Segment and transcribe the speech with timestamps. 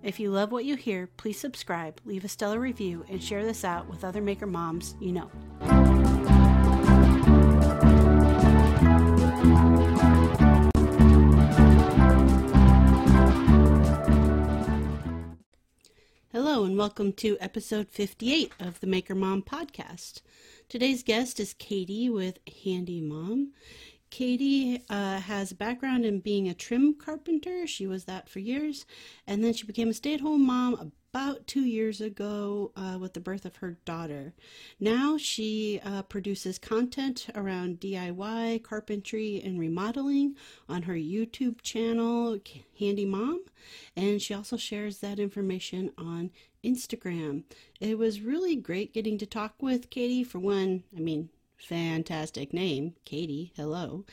[0.00, 3.64] If you love what you hear, please subscribe, leave a stellar review, and share this
[3.64, 5.28] out with other maker moms you know.
[16.30, 20.22] Hello, and welcome to episode 58 of the Maker Mom podcast.
[20.68, 23.52] Today's guest is Katie with Handy Mom.
[24.10, 27.66] Katie uh, has a background in being a trim carpenter.
[27.66, 28.86] She was that for years.
[29.26, 33.14] And then she became a stay at home mom about two years ago uh, with
[33.14, 34.34] the birth of her daughter.
[34.78, 40.36] Now she uh, produces content around DIY, carpentry, and remodeling
[40.68, 42.38] on her YouTube channel,
[42.78, 43.44] Handy Mom.
[43.96, 46.30] And she also shares that information on
[46.62, 47.44] Instagram.
[47.80, 50.24] It was really great getting to talk with Katie.
[50.24, 53.52] For one, I mean, fantastic name, Katie.
[53.56, 54.04] Hello.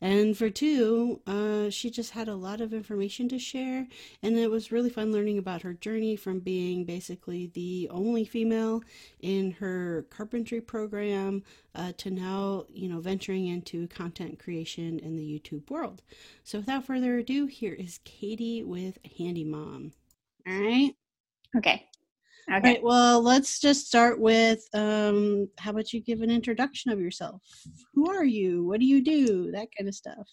[0.00, 3.86] And for two, uh, she just had a lot of information to share,
[4.22, 8.82] and it was really fun learning about her journey from being basically the only female
[9.20, 11.42] in her carpentry program
[11.74, 16.02] uh, to now, you know, venturing into content creation in the YouTube world.
[16.42, 19.92] So without further ado, here is Katie with Handy Mom.
[20.46, 20.94] All right.
[21.56, 21.86] Okay.
[22.52, 22.74] Okay.
[22.74, 27.42] Right, well, let's just start with um, how about you give an introduction of yourself?
[27.94, 28.64] Who are you?
[28.64, 29.50] What do you do?
[29.52, 30.28] That kind of stuff.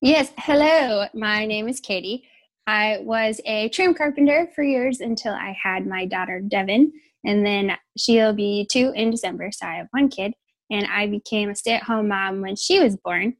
[0.00, 0.32] Yes.
[0.38, 1.06] Hello.
[1.12, 2.24] My name is Katie.
[2.66, 6.92] I was a trim carpenter for years until I had my daughter Devin,
[7.24, 9.50] and then she'll be two in December.
[9.52, 10.34] So I have one kid,
[10.70, 13.34] and I became a stay at home mom when she was born.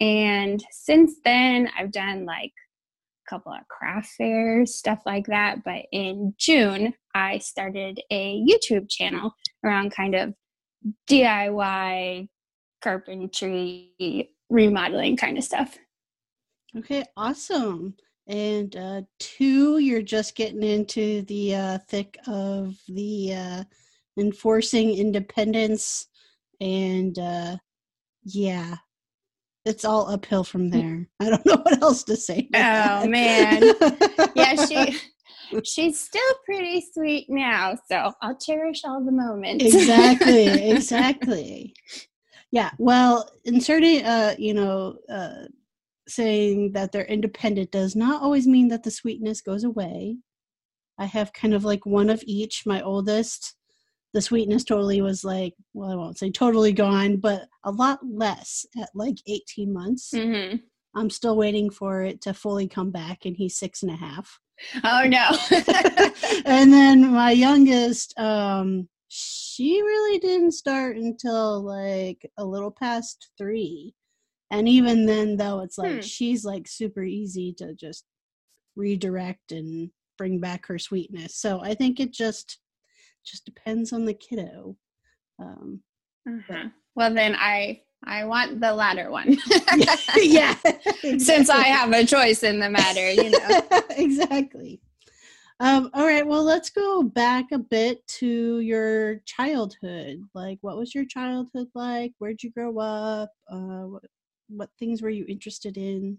[0.00, 2.52] And since then, I've done like
[3.32, 5.64] couple of craft fairs, stuff like that.
[5.64, 9.32] But in June, I started a YouTube channel
[9.64, 10.34] around kind of
[11.08, 12.28] DIY
[12.82, 15.78] carpentry remodeling kind of stuff.
[16.76, 17.94] Okay, awesome.
[18.26, 23.64] And uh, two, you're just getting into the uh, thick of the uh,
[24.18, 26.06] enforcing independence.
[26.60, 27.56] And uh,
[28.24, 28.76] yeah,
[29.64, 30.72] it's all uphill from mm.
[30.72, 31.08] there.
[31.20, 32.48] I don't know what else to say.
[32.52, 33.62] To oh man,
[34.34, 34.98] yeah, she
[35.64, 39.64] she's still pretty sweet now, so I'll cherish all the moments.
[39.64, 41.74] exactly, exactly.
[42.50, 45.46] Yeah, well, inserting, uh, you know, uh,
[46.06, 50.18] saying that they're independent does not always mean that the sweetness goes away.
[50.98, 52.64] I have kind of like one of each.
[52.66, 53.54] My oldest
[54.12, 58.66] the sweetness totally was like well i won't say totally gone but a lot less
[58.80, 60.10] at like 18 months.
[60.14, 60.56] Mm-hmm.
[60.94, 64.38] i'm still waiting for it to fully come back and he's six and a half.
[64.84, 65.30] Oh no.
[66.44, 73.94] And then my youngest um she really didn't start until like a little past three.
[74.50, 76.00] And even then though it's like hmm.
[76.00, 78.04] she's like super easy to just
[78.76, 81.36] redirect and bring back her sweetness.
[81.36, 82.58] So i think it just
[83.24, 84.76] just depends on the kiddo.
[85.38, 85.80] Um,
[86.28, 86.68] uh-huh.
[86.94, 89.38] Well, then I I want the latter one.
[90.16, 91.18] yeah, exactly.
[91.18, 93.62] since I have a choice in the matter, you know.
[93.90, 94.80] exactly.
[95.60, 100.20] Um, all right, well, let's go back a bit to your childhood.
[100.34, 102.12] Like, what was your childhood like?
[102.18, 103.30] Where'd you grow up?
[103.48, 104.02] Uh, what,
[104.48, 106.18] what things were you interested in?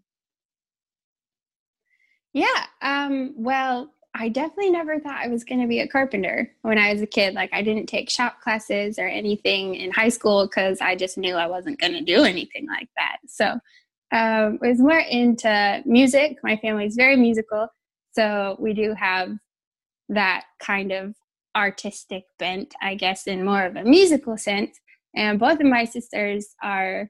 [2.32, 6.78] Yeah, um, well, I definitely never thought I was going to be a carpenter when
[6.78, 7.34] I was a kid.
[7.34, 11.36] Like, I didn't take shop classes or anything in high school because I just knew
[11.36, 13.18] I wasn't going to do anything like that.
[13.28, 13.46] So,
[14.12, 16.38] um, I was more into music.
[16.44, 17.68] My family is very musical.
[18.12, 19.32] So, we do have
[20.10, 21.16] that kind of
[21.56, 24.80] artistic bent, I guess, in more of a musical sense.
[25.16, 27.10] And both of my sisters are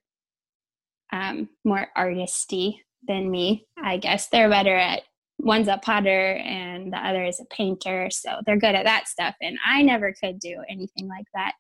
[1.12, 2.76] um, more artisty
[3.08, 4.28] than me, I guess.
[4.28, 5.04] They're better at
[5.44, 9.36] one's a potter and the other is a painter so they're good at that stuff
[9.42, 11.54] and i never could do anything like that.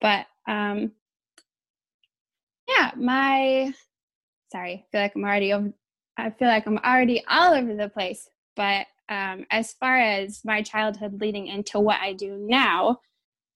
[0.00, 0.92] But um
[2.68, 3.72] yeah my
[4.52, 5.72] sorry i feel like i'm already over
[6.16, 10.62] i feel like i'm already all over the place but um as far as my
[10.62, 12.98] childhood leading into what i do now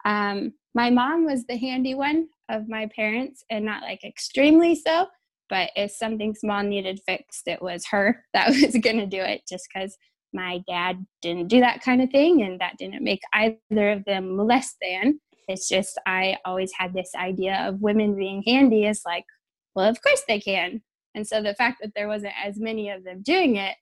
[0.04, 5.06] um my mom was the handy one of my parents and not like extremely so
[5.52, 9.42] but if something small needed fixed, it was her that was going to do it
[9.46, 9.98] just because
[10.32, 14.38] my dad didn't do that kind of thing, and that didn't make either of them
[14.38, 15.20] less than.
[15.48, 19.26] It's just I always had this idea of women being handy as like,
[19.74, 20.80] well, of course they can.
[21.14, 23.76] And so the fact that there wasn't as many of them doing it,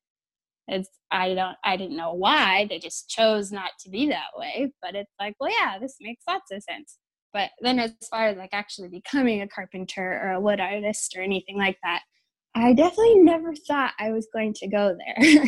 [0.67, 2.67] it's I don't I didn't know why.
[2.69, 4.73] They just chose not to be that way.
[4.83, 6.99] But it's like, well, yeah, this makes lots of sense.
[7.33, 11.23] But then as far as like actually becoming a carpenter or a wood artist or
[11.23, 12.03] anything like that,
[12.55, 15.45] I definitely never thought I was going to go there.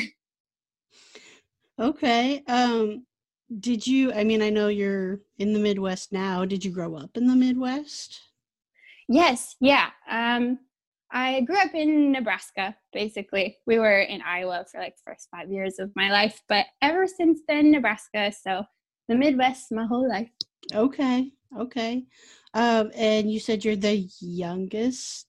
[1.81, 2.43] okay.
[2.47, 3.07] Um
[3.59, 6.45] did you I mean I know you're in the Midwest now.
[6.45, 8.21] Did you grow up in the Midwest?
[9.09, 9.91] Yes, yeah.
[10.09, 10.61] Um
[11.15, 13.59] I grew up in Nebraska, basically.
[13.67, 17.07] We were in Iowa for like the first five years of my life, but ever
[17.07, 18.33] since then, Nebraska.
[18.33, 18.65] So
[19.09, 20.31] the Midwest my whole life.
[20.75, 22.05] Okay, okay.
[22.55, 25.27] Um, and you said you're the youngest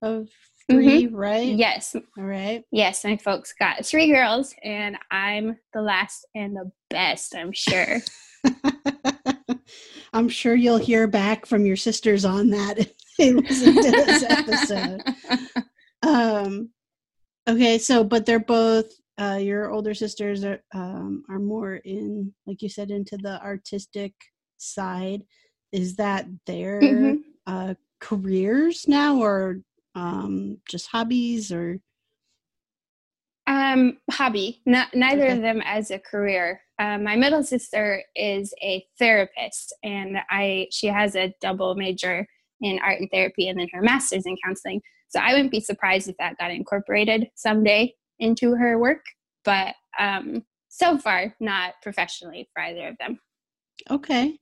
[0.00, 0.28] of
[0.70, 1.14] 3 mm-hmm.
[1.14, 1.54] right?
[1.54, 1.94] Yes.
[1.94, 2.64] All right.
[2.70, 7.98] Yes, my folks got three girls, and I'm the last and the best, I'm sure.
[10.12, 12.86] I'm sure you'll hear back from your sisters on that
[13.18, 15.02] they listen to this episode.
[16.04, 16.70] Um,
[17.48, 18.86] okay, so but they're both
[19.20, 24.12] uh, your older sisters are um, are more in, like you said, into the artistic
[24.56, 25.22] side.
[25.72, 27.16] Is that their mm-hmm.
[27.46, 29.60] uh, careers now, or
[29.94, 31.80] um, just hobbies, or?
[33.46, 34.60] Um, hobby.
[34.66, 35.32] Not, neither okay.
[35.32, 36.60] of them as a career.
[36.78, 42.26] Um, my middle sister is a therapist, and I she has a double major
[42.62, 44.80] in art and therapy and then her master's in counseling.
[45.08, 49.04] So I wouldn't be surprised if that got incorporated someday into her work,
[49.44, 53.18] but um, so far, not professionally for either of them.
[53.90, 54.38] Okay.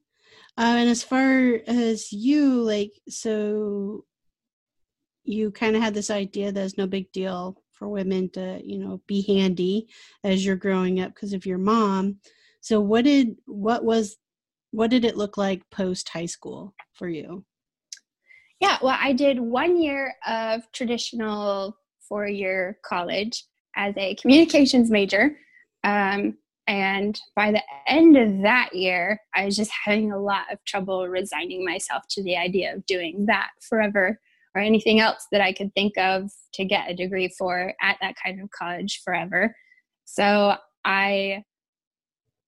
[0.60, 4.04] Uh, and as far as you, like, so
[5.24, 8.78] you kind of had this idea that it's no big deal for women to, you
[8.78, 9.88] know, be handy
[10.22, 12.18] as you're growing up because of your mom.
[12.60, 14.18] So what did, what was,
[14.70, 17.42] what did it look like post high school for you?
[18.60, 21.74] Yeah, well, I did one year of traditional
[22.06, 23.46] four year college
[23.76, 25.38] as a communications major.
[25.84, 26.36] Um,
[26.66, 31.08] and by the end of that year, I was just having a lot of trouble
[31.08, 34.20] resigning myself to the idea of doing that forever
[34.54, 38.16] or anything else that I could think of to get a degree for at that
[38.22, 39.54] kind of college forever.
[40.04, 41.44] So I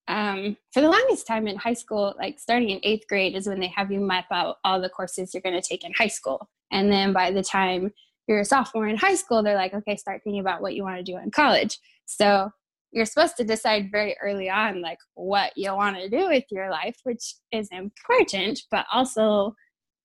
[0.09, 3.61] um, for the longest time in high school, like starting in eighth grade is when
[3.61, 6.49] they have you map out all the courses you're going to take in high school.
[6.73, 7.93] And then by the time
[8.27, 10.97] you're a sophomore in high school, they're like, okay, start thinking about what you want
[10.97, 11.79] to do in college.
[12.07, 12.51] So
[12.93, 16.71] you're supposed to decide very early on, like what you want to do with your
[16.71, 19.55] life, which is important, but also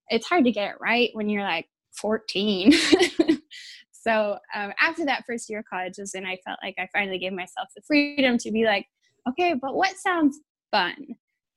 [0.10, 1.68] it's hard to get it right when you're like
[2.00, 2.72] 14.
[3.92, 7.20] so um, after that first year of college was when I felt like I finally
[7.20, 8.88] gave myself the freedom to be like,
[9.30, 10.40] okay, but what sounds
[10.72, 10.96] fun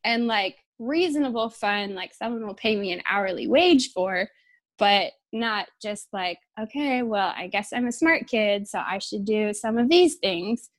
[0.04, 4.28] and like reasonable fun, like someone will pay me an hourly wage for,
[4.78, 9.24] but not just like, okay, well, I guess I'm a smart kid, so I should
[9.24, 10.70] do some of these things.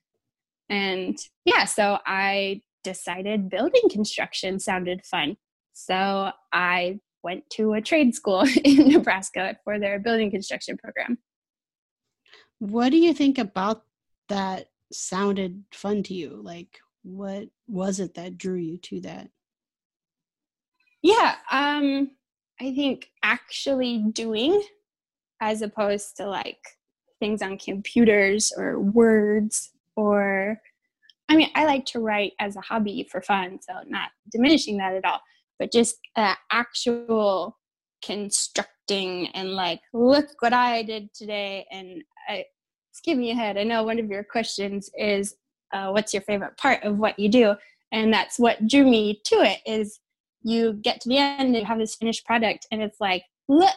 [0.72, 5.36] And yeah, so I decided building construction sounded fun.
[5.74, 11.18] So I went to a trade school in Nebraska for their building construction program.
[12.60, 13.84] What do you think about
[14.30, 16.40] that sounded fun to you?
[16.42, 19.30] Like, what was it that drew you to that?
[21.02, 22.12] Yeah, um,
[22.62, 24.64] I think actually doing
[25.42, 26.60] as opposed to like
[27.20, 30.60] things on computers or words or
[31.30, 34.96] I mean, I like to write as a hobby for fun, so not diminishing that
[34.96, 35.22] at all,
[35.60, 37.58] but just uh, actual
[38.04, 42.46] constructing and like, look what I did today, and I,
[42.92, 43.58] skip me ahead.
[43.58, 45.36] I know one of your questions is,
[45.72, 47.56] uh, what's your favorite part of what you do?
[47.94, 49.60] And that's what drew me to it.
[49.66, 50.00] Is
[50.44, 53.72] you get to the end and you have this finished product, and it's like, look,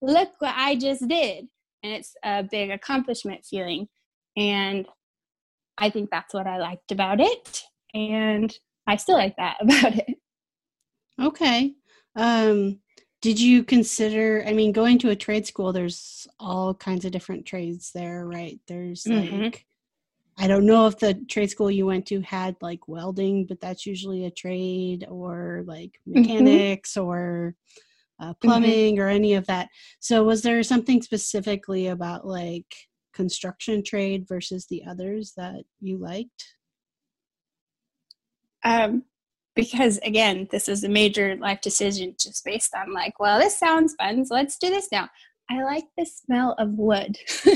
[0.00, 1.48] look what I just did,
[1.82, 3.88] and it's a big accomplishment feeling.
[4.36, 4.86] And
[5.80, 7.62] I think that's what I liked about it,
[7.94, 8.54] and
[8.86, 10.18] I still like that about it.
[11.20, 11.72] Okay.
[12.14, 12.80] Um,
[13.22, 17.46] did you consider i mean going to a trade school there's all kinds of different
[17.46, 19.42] trades there right there's mm-hmm.
[19.42, 19.66] like
[20.38, 23.86] i don't know if the trade school you went to had like welding but that's
[23.86, 26.20] usually a trade or like mm-hmm.
[26.20, 27.08] mechanics mm-hmm.
[27.08, 27.54] or
[28.18, 29.02] uh, plumbing mm-hmm.
[29.02, 29.68] or any of that
[29.98, 32.74] so was there something specifically about like
[33.14, 36.54] construction trade versus the others that you liked
[38.64, 39.02] um
[39.56, 43.94] because again this was a major life decision just based on like well this sounds
[43.94, 45.08] fun so let's do this now
[45.50, 47.18] I like the smell of wood.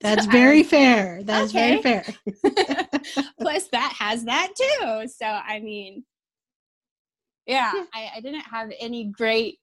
[0.00, 1.22] That's so very I, fair.
[1.22, 1.80] That's okay.
[1.80, 2.04] very fair.
[3.40, 5.06] Plus, that has that too.
[5.06, 6.04] So, I mean,
[7.46, 7.84] yeah, yeah.
[7.94, 9.58] I, I didn't have any great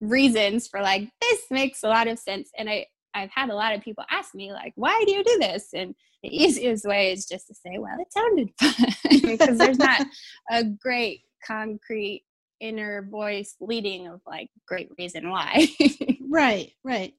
[0.00, 2.50] reasons for like, this makes a lot of sense.
[2.58, 5.38] And I, I've had a lot of people ask me, like, why do you do
[5.40, 5.68] this?
[5.74, 10.06] And the easiest way is just to say, well, it sounded fun because there's not
[10.50, 12.24] a great concrete
[12.60, 15.66] inner voice leading of like great reason why.
[16.30, 17.14] right, right.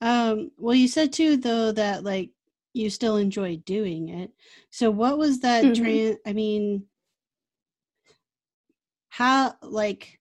[0.00, 2.30] Um, well, you said too, though, that like
[2.72, 4.30] you still enjoy doing it.
[4.70, 5.64] So, what was that?
[5.64, 5.82] Mm-hmm.
[5.82, 6.84] Trans- I mean,
[9.08, 10.20] how like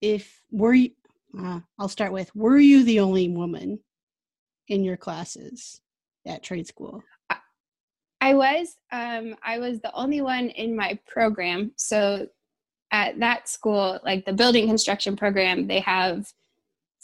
[0.00, 0.90] if were you?
[1.38, 3.80] Uh, I'll start with: Were you the only woman
[4.68, 5.80] in your classes
[6.26, 7.02] at trade school?
[8.20, 8.76] I was.
[8.90, 11.72] Um, I was the only one in my program.
[11.76, 12.26] So
[12.90, 16.26] at that school, like the building construction program, they have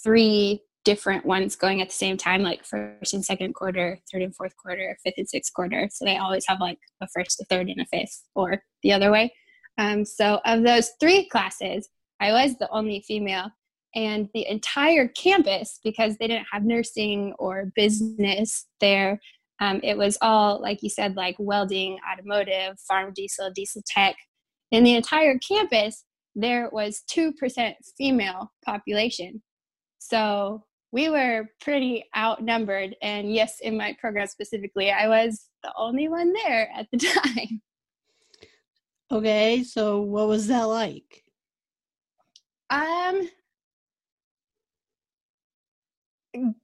[0.02, 4.34] three different ones going at the same time, like first and second quarter, third and
[4.34, 5.88] fourth quarter, fifth and sixth quarter.
[5.92, 9.12] So they always have like a first, a third, and a fifth, or the other
[9.12, 9.32] way.
[9.78, 11.88] Um, so of those three classes,
[12.20, 13.50] I was the only female.
[13.94, 19.20] And the entire campus, because they didn't have nursing or business there,
[19.60, 24.16] um, it was all, like you said, like welding, automotive, farm diesel, diesel tech.
[24.70, 29.42] In the entire campus, there was 2% female population.
[29.98, 32.96] So we were pretty outnumbered.
[33.02, 37.62] And yes, in my program specifically, I was the only one there at the time.
[39.10, 41.22] Okay, so what was that like?
[42.70, 43.28] Um,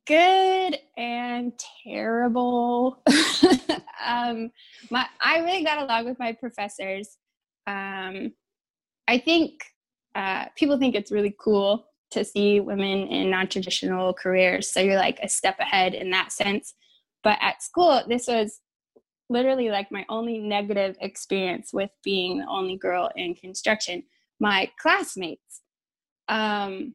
[0.06, 1.52] good and
[1.84, 3.02] terrible.
[4.06, 4.50] um,
[4.90, 7.18] my I really got along with my professors.
[7.66, 8.32] Um,
[9.06, 9.62] I think
[10.14, 15.18] uh, people think it's really cool to see women in non-traditional careers so you're like
[15.22, 16.74] a step ahead in that sense
[17.22, 18.60] but at school this was
[19.28, 24.02] literally like my only negative experience with being the only girl in construction
[24.40, 25.60] my classmates
[26.28, 26.94] um,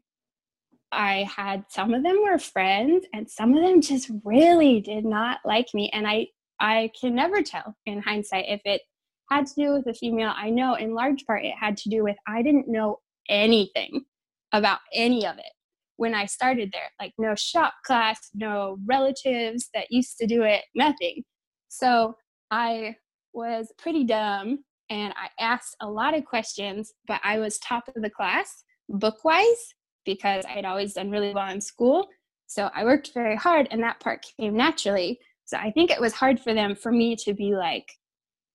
[0.94, 5.40] i had some of them were friends and some of them just really did not
[5.46, 6.26] like me and i
[6.60, 8.82] i can never tell in hindsight if it
[9.30, 12.04] had to do with a female i know in large part it had to do
[12.04, 14.04] with i didn't know anything
[14.54, 15.52] about any of it
[15.98, 16.90] when I started there.
[17.00, 21.24] Like, no shop class, no relatives that used to do it, nothing.
[21.70, 22.16] So
[22.52, 22.96] I
[23.34, 28.02] was pretty dumb and I asked a lot of questions, but I was top of
[28.02, 29.74] the class book wise
[30.06, 32.08] because I had always done really well in school.
[32.48, 35.20] So I worked very hard and that part came naturally.
[35.46, 37.88] So I think it was hard for them for me to be like,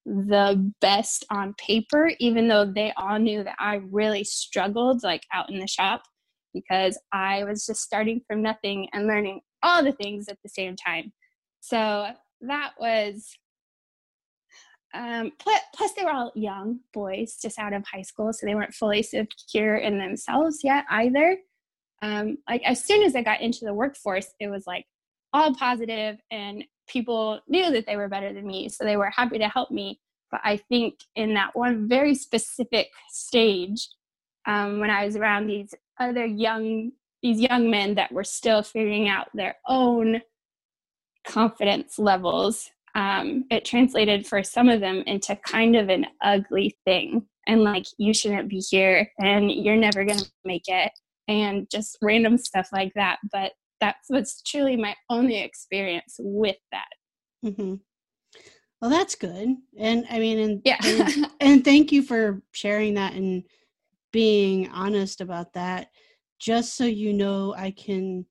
[0.09, 5.51] the best on paper, even though they all knew that I really struggled like out
[5.51, 6.03] in the shop
[6.55, 10.77] because I was just starting from nothing and learning all the things at the same
[10.77, 11.13] time.
[11.61, 12.09] So
[12.41, 13.37] that was
[14.95, 18.55] um, plus, plus they were all young boys just out of high school so they
[18.55, 21.37] weren't fully secure in themselves yet either
[22.03, 24.87] um, like as soon as i got into the workforce it was like
[25.33, 29.39] all positive and people knew that they were better than me, so they were happy
[29.39, 30.01] to help me.
[30.31, 33.89] But I think in that one very specific stage,
[34.47, 39.09] um, when I was around these other young these young men that were still figuring
[39.09, 40.23] out their own
[41.27, 47.25] confidence levels, um, it translated for some of them into kind of an ugly thing.
[47.47, 50.91] And like, you shouldn't be here and you're never going to make it,
[51.29, 53.19] and just random stuff like that.
[53.33, 56.89] But that's what's truly my only experience with that.
[57.47, 57.75] Mm-hmm.
[58.83, 59.55] Well, that's good.
[59.79, 60.79] And I mean, and, yeah.
[60.85, 63.45] and, and thank you for sharing that and
[64.13, 65.89] being honest about that.
[66.41, 68.27] Just so you know, I can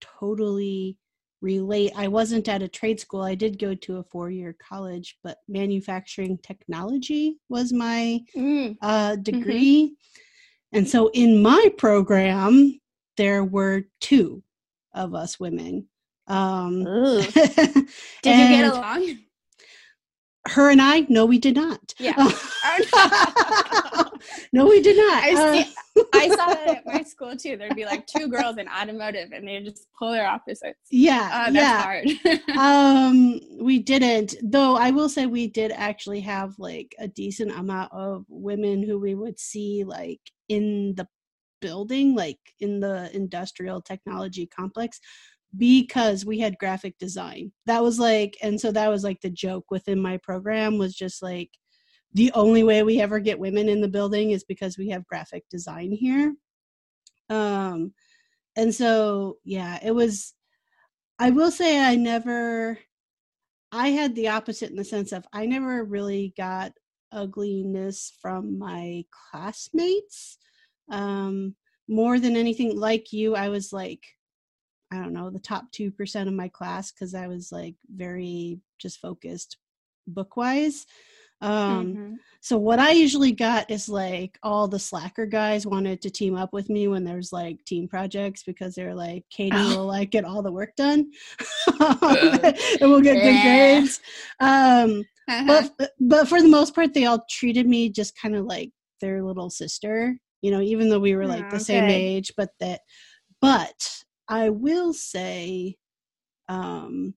[0.00, 0.96] totally
[1.40, 1.92] relate.
[1.96, 3.22] I wasn't at a trade school.
[3.22, 8.76] I did go to a four year college, but manufacturing technology was my mm.
[8.82, 9.22] uh, mm-hmm.
[9.22, 9.84] degree.
[9.84, 10.78] Mm-hmm.
[10.78, 12.78] And so in my program,
[13.16, 14.42] there were two
[14.94, 15.88] of us women.
[16.26, 19.18] Um, did you get along?
[20.48, 21.94] Her and I, no, we did not.
[21.98, 22.14] Yeah.
[24.52, 25.22] no, we did not.
[25.22, 27.58] I, see, uh, I saw that at my school too.
[27.58, 30.80] There'd be like two girls in automotive, and they just polar opposites.
[30.90, 31.82] Yeah, uh, yeah.
[31.82, 32.08] hard.
[32.58, 34.76] um, we didn't, though.
[34.76, 39.14] I will say we did actually have like a decent amount of women who we
[39.14, 41.06] would see like in the
[41.60, 45.00] building, like in the industrial technology complex,
[45.56, 47.52] because we had graphic design.
[47.66, 51.22] That was like, and so that was like the joke within my program was just
[51.22, 51.50] like,
[52.12, 55.44] the only way we ever get women in the building is because we have graphic
[55.48, 56.34] design here.
[57.28, 57.92] Um,
[58.56, 60.34] and so yeah it was
[61.18, 62.78] i will say i never
[63.72, 66.72] i had the opposite in the sense of i never really got
[67.12, 70.38] ugliness from my classmates
[70.90, 71.54] um
[71.88, 74.04] more than anything like you i was like
[74.92, 79.00] i don't know the top 2% of my class because i was like very just
[79.00, 79.56] focused
[80.12, 80.84] bookwise
[81.42, 82.14] um mm-hmm.
[82.42, 86.52] so what i usually got is like all the slacker guys wanted to team up
[86.52, 89.78] with me when there's like team projects because they're like katie oh.
[89.78, 91.10] will like get all the work done
[91.80, 93.22] and we'll get yeah.
[93.22, 94.00] good grades
[94.40, 95.68] um uh-huh.
[95.78, 98.70] but but for the most part they all treated me just kind of like
[99.00, 101.64] their little sister you know even though we were like the okay.
[101.64, 102.80] same age but that
[103.40, 105.76] but i will say
[106.48, 107.12] um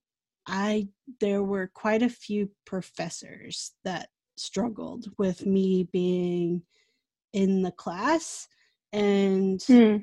[0.46, 0.86] i
[1.20, 6.60] there were quite a few professors that struggled with me being
[7.32, 8.48] in the class
[8.92, 9.96] and hmm.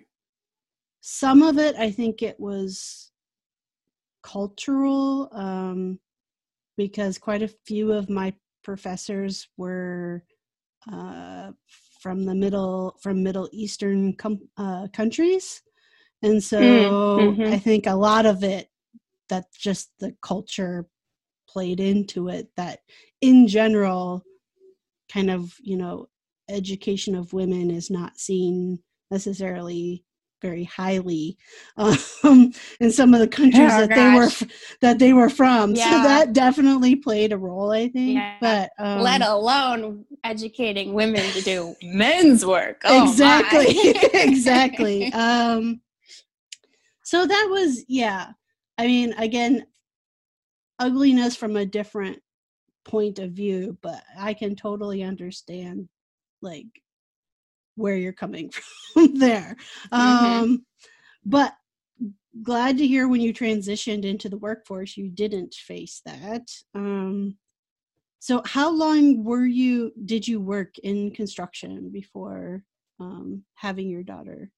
[1.02, 3.12] some of it i think it was
[4.24, 6.00] cultural um,
[6.78, 10.24] because quite a few of my professors were
[10.92, 11.52] uh,
[12.00, 15.62] from the middle from middle eastern com- uh, countries
[16.22, 17.54] and so mm-hmm.
[17.54, 18.70] i think a lot of it
[19.30, 20.86] that just the culture
[21.48, 22.80] played into it that
[23.22, 24.24] in general
[25.12, 26.08] kind of you know
[26.50, 30.04] education of women is not seen necessarily
[30.42, 31.38] very highly
[31.78, 33.98] um, in some of the countries oh, that gosh.
[33.98, 34.52] they were
[34.82, 35.76] that they were from.
[35.76, 35.90] Yeah.
[35.92, 38.16] So that definitely played a role, I think.
[38.16, 38.38] Yeah.
[38.42, 42.82] But um, let alone educating women to do men's work.
[42.86, 43.68] Oh, exactly,
[44.14, 45.14] exactly.
[45.14, 45.82] Um,
[47.12, 48.32] so that was yeah.
[48.78, 49.66] I mean, again,
[50.80, 52.20] ugliness from a different
[52.86, 55.90] point of view, but I can totally understand
[56.42, 56.68] like
[57.76, 58.50] where you're coming
[58.94, 59.58] from there.
[59.92, 60.26] Mm-hmm.
[60.26, 60.66] Um,
[61.26, 61.54] but
[62.42, 66.50] glad to hear when you transitioned into the workforce, you didn't face that.
[66.74, 67.36] Um,
[68.20, 69.92] so, how long were you?
[70.06, 72.64] Did you work in construction before
[73.02, 74.50] um, having your daughter?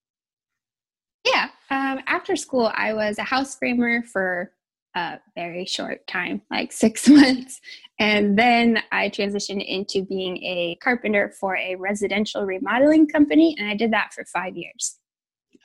[1.34, 4.52] Yeah, um, after school, I was a house framer for
[4.94, 7.60] a very short time, like six months.
[7.98, 13.74] And then I transitioned into being a carpenter for a residential remodeling company, and I
[13.74, 14.98] did that for five years.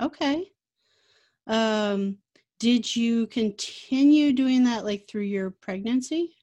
[0.01, 0.47] Okay.
[1.47, 2.17] Um,
[2.59, 6.35] did you continue doing that like through your pregnancy?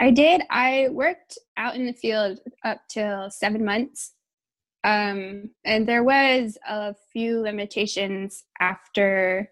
[0.00, 0.42] I did.
[0.50, 4.13] I worked out in the field up till seven months.
[4.84, 9.50] Um, and there was a few limitations after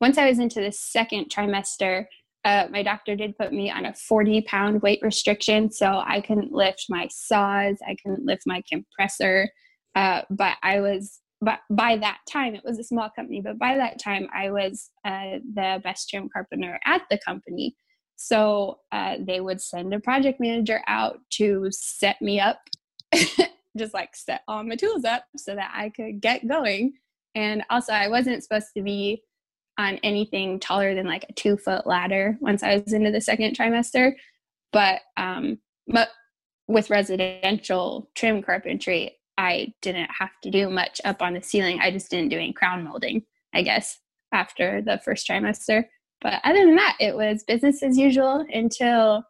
[0.00, 2.04] once I was into the second trimester,
[2.44, 5.70] uh, my doctor did put me on a 40 pound weight restriction.
[5.70, 9.50] So I couldn't lift my saws, I couldn't lift my compressor.
[9.96, 13.76] Uh, but I was, but by that time, it was a small company, but by
[13.76, 17.74] that time, I was uh, the best trim carpenter at the company.
[18.16, 22.60] So uh, they would send a project manager out to set me up,
[23.76, 26.94] just like set all my tools up so that I could get going.
[27.34, 29.22] And also, I wasn't supposed to be
[29.78, 33.56] on anything taller than like a two foot ladder once I was into the second
[33.56, 34.12] trimester.
[34.72, 36.08] But um, but
[36.68, 41.78] with residential trim carpentry, I didn't have to do much up on the ceiling.
[41.80, 43.22] I just didn't do any crown molding,
[43.54, 43.98] I guess,
[44.32, 45.84] after the first trimester.
[46.20, 49.24] But other than that, it was business as usual until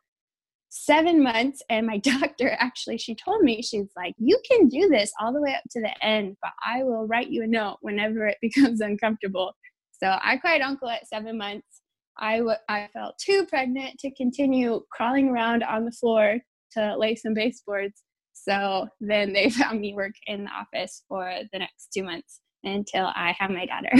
[0.69, 1.63] seven months.
[1.71, 5.41] And my doctor actually, she told me, she's like, you can do this all the
[5.41, 8.81] way up to the end, but I will write you a note whenever it becomes
[8.81, 9.55] uncomfortable.
[9.93, 11.83] So I cried uncle at seven months.
[12.19, 16.39] I, w- I felt too pregnant to continue crawling around on the floor
[16.73, 18.03] to lay some baseboards.
[18.33, 23.07] So then they found me work in the office for the next two months until
[23.07, 23.91] I have my daughter.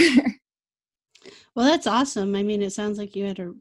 [1.55, 2.35] well, that's awesome.
[2.35, 3.53] I mean, it sounds like you had a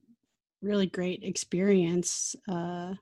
[0.67, 2.95] really great experience uh,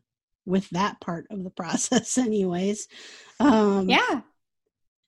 [0.46, 2.88] with that part of the process, anyways.
[3.40, 4.20] Um, yeah.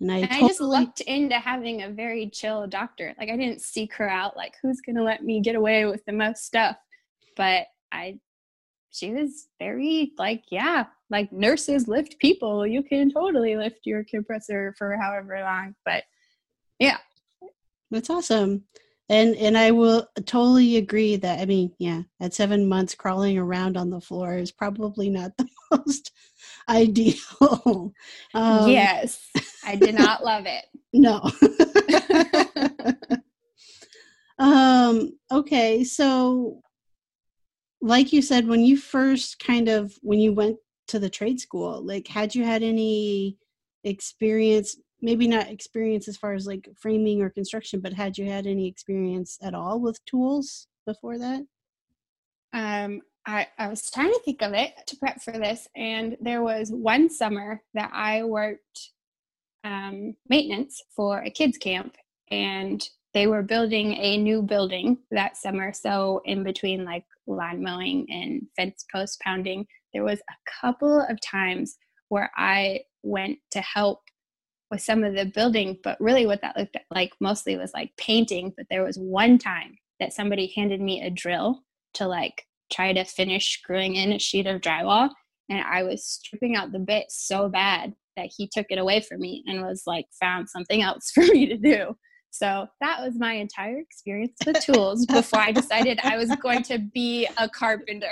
[0.00, 0.44] And I, and totally...
[0.44, 3.14] I just looked into having a very chill doctor.
[3.18, 6.04] Like I didn't seek her out like who's going to let me get away with
[6.04, 6.76] the most stuff.
[7.36, 8.18] But I
[8.90, 12.66] she was very like yeah, like nurses lift people.
[12.66, 15.74] You can totally lift your compressor for however long.
[15.84, 16.04] But
[16.78, 16.98] yeah.
[17.90, 18.64] That's awesome.
[19.08, 23.76] And and I will totally agree that I mean, yeah, at 7 months crawling around
[23.76, 26.12] on the floor is probably not the most
[26.68, 27.92] ideal.
[28.34, 29.30] Um, yes.
[29.64, 30.64] I did not love it.
[30.98, 31.20] No.
[34.38, 36.62] um, okay, so
[37.82, 40.56] like you said, when you first kind of when you went
[40.88, 43.36] to the trade school, like had you had any
[43.84, 48.46] experience maybe not experience as far as like framing or construction, but had you had
[48.46, 51.46] any experience at all with tools before that?
[52.52, 56.42] Um, I, I was trying to think of it to prep for this, and there
[56.42, 58.90] was one summer that I worked
[59.64, 61.96] um, maintenance for a kids camp,
[62.30, 65.72] and they were building a new building that summer.
[65.72, 71.20] So in between like lawn mowing and fence post pounding, there was a couple of
[71.20, 71.78] times
[72.08, 74.00] where I went to help
[74.70, 78.52] with some of the building, but really what that looked like mostly was like painting.
[78.56, 81.62] But there was one time that somebody handed me a drill
[81.94, 85.10] to like try to finish screwing in a sheet of drywall.
[85.48, 89.20] And I was stripping out the bit so bad that he took it away from
[89.20, 91.96] me and was like, found something else for me to do.
[92.30, 96.78] So that was my entire experience with tools before I decided I was going to
[96.78, 98.10] be a carpenter.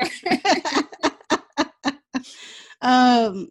[2.81, 3.51] um,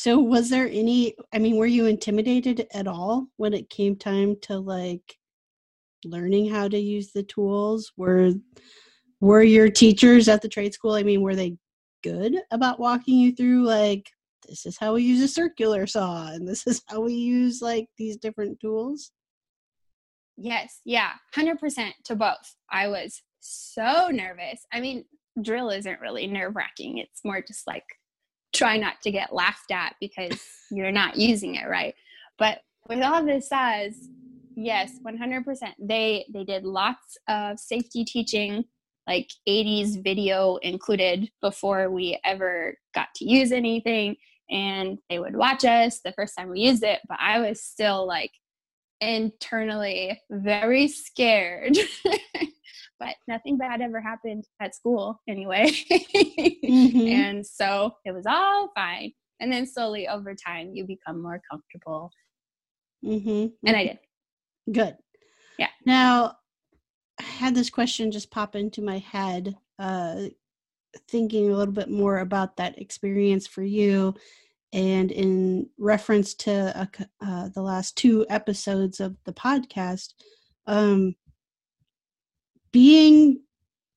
[0.00, 4.34] so was there any, I mean, were you intimidated at all when it came time
[4.44, 5.18] to like
[6.06, 7.92] learning how to use the tools?
[7.98, 8.32] Were,
[9.20, 11.58] were your teachers at the trade school, I mean, were they
[12.02, 14.08] good about walking you through like,
[14.48, 17.86] this is how we use a circular saw and this is how we use like
[17.98, 19.10] these different tools?
[20.38, 22.56] Yes, yeah, 100% to both.
[22.70, 24.64] I was so nervous.
[24.72, 25.04] I mean,
[25.42, 26.96] drill isn't really nerve wracking.
[26.96, 27.84] It's more just like
[28.52, 31.94] try not to get laughed at because you're not using it right.
[32.38, 34.08] But with all this says,
[34.56, 35.44] yes, 100%.
[35.78, 38.64] They they did lots of safety teaching,
[39.06, 44.16] like 80s video included before we ever got to use anything
[44.50, 48.06] and they would watch us the first time we used it, but I was still
[48.06, 48.32] like
[49.00, 51.78] internally very scared.
[53.00, 55.72] but nothing bad ever happened at school anyway.
[55.90, 57.00] mm-hmm.
[57.08, 59.12] And so it was all fine.
[59.40, 62.12] And then slowly over time, you become more comfortable.
[63.04, 63.46] Mm-hmm.
[63.66, 63.98] And I did.
[64.70, 64.96] Good.
[65.58, 65.70] Yeah.
[65.86, 66.36] Now,
[67.18, 70.24] I had this question just pop into my head, uh,
[71.08, 74.14] thinking a little bit more about that experience for you
[74.72, 80.14] and in reference to uh, uh, the last two episodes of the podcast,
[80.66, 81.14] um,
[82.72, 83.42] being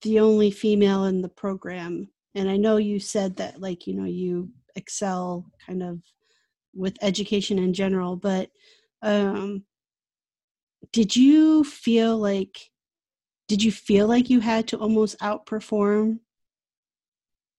[0.02, 4.06] the only female in the program, and I know you said that, like, you know,
[4.06, 6.00] you excel kind of
[6.74, 8.50] with education in general, but
[9.02, 9.64] um,
[10.92, 12.72] did you feel like,
[13.48, 16.20] did you feel like you had to almost outperform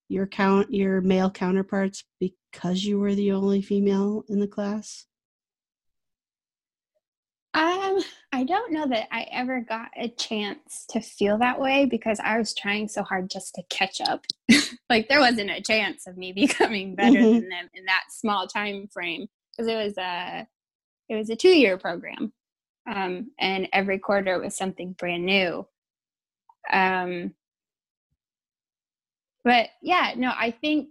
[0.09, 5.07] your count your male counterparts because you were the only female in the class?
[7.55, 8.01] Um,
[8.33, 12.37] I don't know that I ever got a chance to feel that way because I
[12.37, 14.25] was trying so hard just to catch up.
[14.90, 17.33] like there wasn't a chance of me becoming better mm-hmm.
[17.33, 20.49] than them in that small time frame because it was a
[21.09, 22.33] it was a two year program,
[22.93, 25.64] um, and every quarter was something brand new.
[26.73, 27.35] Um,
[29.45, 30.88] but yeah, no, I think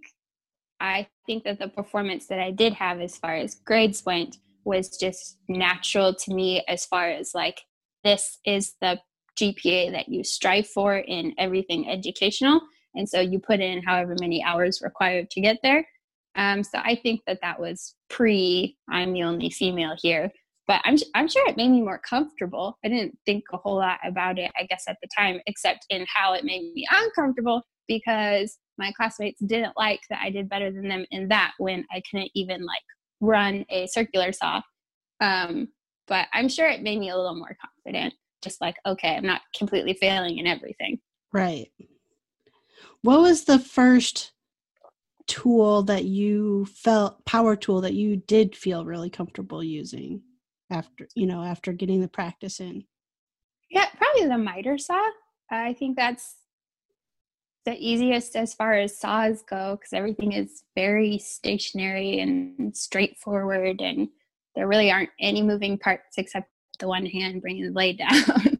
[0.79, 4.97] I think that the performance that I did have as far as grades went was
[4.97, 7.61] just natural to me as far as like
[8.03, 8.99] this is the
[9.39, 12.61] GPA that you strive for in everything educational.
[12.95, 15.87] And so you put in however many hours required to get there.
[16.35, 20.31] Um, so I think that that was pre I'm the only female here.
[20.65, 22.77] But I'm, I'm sure it made me more comfortable.
[22.85, 26.05] I didn't think a whole lot about it, I guess, at the time, except in
[26.07, 30.87] how it made me uncomfortable because my classmates didn't like that I did better than
[30.87, 32.81] them in that when I couldn't even like
[33.23, 34.61] run a circular saw.
[35.21, 35.69] Um,
[36.07, 38.13] but I'm sure it made me a little more confident.
[38.43, 40.99] Just like, okay, I'm not completely failing in everything.
[41.31, 41.71] Right.
[43.01, 44.33] What was the first
[45.27, 50.21] tool that you felt power tool that you did feel really comfortable using
[50.69, 52.83] after you know after getting the practice in?
[53.71, 55.01] Yeah, probably the miter saw.
[55.49, 56.35] I think that's
[57.65, 64.07] the easiest as far as saws go because everything is very stationary and straightforward and
[64.55, 66.49] there really aren't any moving parts except
[66.79, 68.59] the one hand bringing the blade down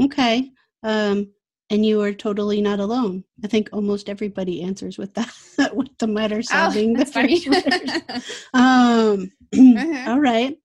[0.00, 0.50] okay
[0.82, 1.30] um,
[1.70, 5.32] and you are totally not alone i think almost everybody answers with that
[5.74, 7.44] with the miter saw oh, being the funny.
[8.54, 10.10] um, uh-huh.
[10.10, 10.56] all right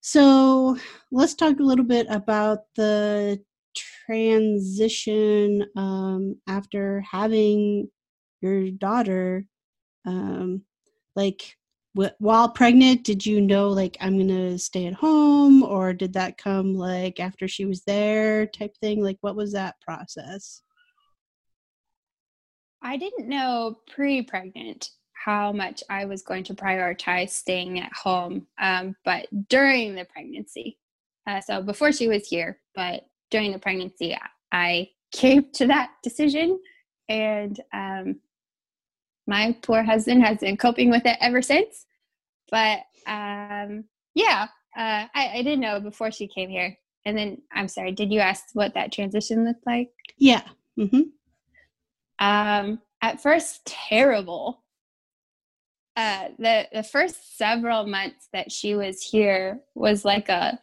[0.00, 0.76] so
[1.12, 3.40] let's talk a little bit about the
[4.10, 7.88] transition um, after having
[8.40, 9.44] your daughter
[10.04, 10.62] um,
[11.14, 11.56] like
[12.18, 16.74] while pregnant did you know like i'm gonna stay at home or did that come
[16.74, 20.62] like after she was there type thing like what was that process
[22.82, 28.46] i didn't know pre-pregnant how much I was going to prioritize staying at home.
[28.58, 30.78] Um, but during the pregnancy,
[31.26, 34.16] uh, so before she was here, but during the pregnancy,
[34.52, 36.60] I came to that decision.
[37.08, 38.20] And um,
[39.26, 41.86] my poor husband has been coping with it ever since.
[42.50, 46.76] But um, yeah, uh, I, I didn't know before she came here.
[47.06, 49.90] And then, I'm sorry, did you ask what that transition looked like?
[50.18, 50.42] Yeah.
[50.78, 51.02] Mm-hmm.
[52.24, 54.62] Um, at first, terrible.
[55.96, 60.58] Uh, the the first several months that she was here was like a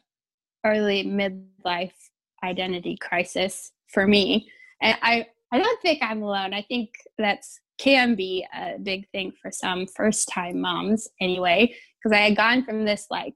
[0.66, 2.07] early midlife
[2.48, 4.50] identity crisis for me,
[4.82, 6.54] and I I don't think I'm alone.
[6.54, 12.16] I think that's can be a big thing for some first time moms anyway because
[12.16, 13.36] I had gone from this like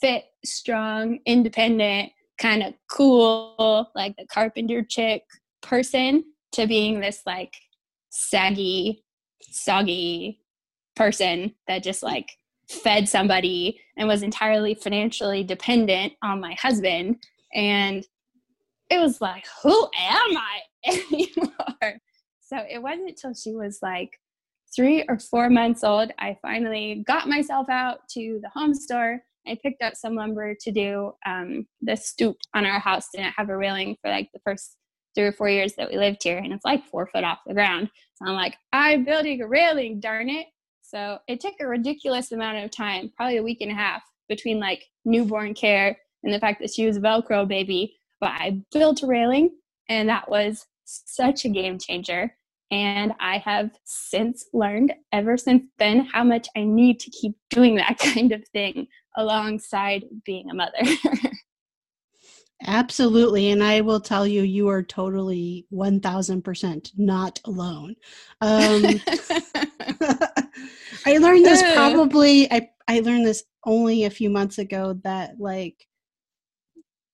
[0.00, 5.22] fit, strong, independent, kind of cool, like the carpenter chick
[5.62, 7.54] person to being this like
[8.10, 9.04] saggy,
[9.40, 10.40] soggy
[10.94, 12.30] person that just like
[12.68, 17.16] fed somebody and was entirely financially dependent on my husband.
[17.54, 18.04] And
[18.90, 22.00] it was like, who am I anymore?
[22.40, 24.18] So it wasn't until she was like
[24.74, 29.20] three or four months old, I finally got myself out to the home store.
[29.46, 33.08] I picked up some lumber to do um, the stoop on our house.
[33.12, 34.76] Didn't have a railing for like the first
[35.14, 37.54] three or four years that we lived here, and it's like four foot off the
[37.54, 37.90] ground.
[38.16, 40.46] So I'm like, I'm building a railing, darn it.
[40.82, 44.60] So it took a ridiculous amount of time, probably a week and a half, between
[44.60, 47.96] like newborn care and the fact that she was a Velcro baby.
[48.20, 49.50] But I built a railing,
[49.88, 52.34] and that was such a game changer.
[52.70, 57.76] And I have since learned, ever since then, how much I need to keep doing
[57.76, 60.78] that kind of thing alongside being a mother.
[62.66, 63.50] Absolutely.
[63.50, 67.96] And I will tell you, you are totally 1000% not alone.
[68.40, 68.82] Um,
[71.06, 75.86] I learned this probably, I, I learned this only a few months ago that like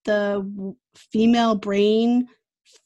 [0.04, 2.26] the female brain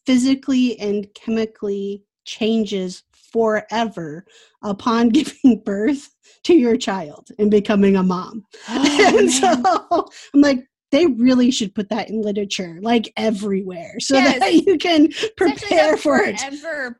[0.04, 3.02] physically and chemically changes
[3.32, 4.24] forever
[4.62, 6.10] upon giving birth
[6.44, 8.44] to your child and becoming a mom.
[8.68, 14.16] Oh, and so I'm like, they really should put that in literature, like everywhere, so
[14.16, 14.38] yes.
[14.38, 16.40] that you can prepare for it.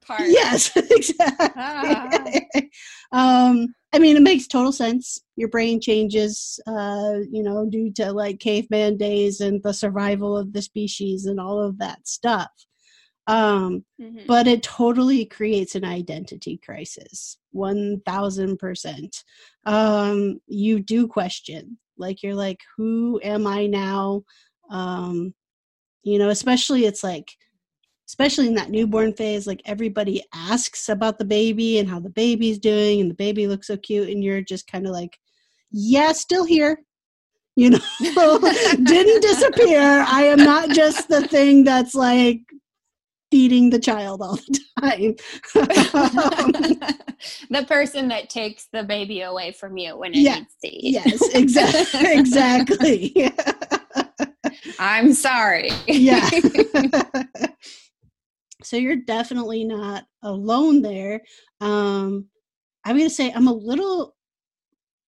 [0.05, 0.23] Part.
[0.25, 1.49] Yes, exactly.
[1.57, 3.49] Ah.
[3.49, 5.19] um, I mean, it makes total sense.
[5.37, 10.53] Your brain changes, uh, you know, due to like caveman days and the survival of
[10.53, 12.51] the species and all of that stuff.
[13.27, 14.27] Um, mm-hmm.
[14.27, 19.25] But it totally creates an identity crisis, 1000%.
[19.65, 24.25] Um, you do question, like, you're like, who am I now?
[24.71, 25.33] Um,
[26.03, 27.31] you know, especially it's like,
[28.07, 32.59] especially in that newborn phase, like everybody asks about the baby and how the baby's
[32.59, 35.19] doing, and the baby looks so cute, and you're just kind of like,
[35.71, 36.79] yeah, still here
[37.59, 37.79] you know
[38.85, 42.43] didn't disappear i am not just the thing that's like
[43.31, 45.15] feeding the child all the time.
[47.51, 50.95] the person that takes the baby away from you when it yeah, needs to eat.
[50.95, 52.19] Yes, exactly.
[52.19, 53.33] exactly.
[54.79, 55.71] I'm sorry.
[55.87, 56.29] yeah.
[58.67, 61.23] So you're definitely not alone there.
[61.61, 62.27] Um,
[62.85, 64.17] I'm going to say I'm a little,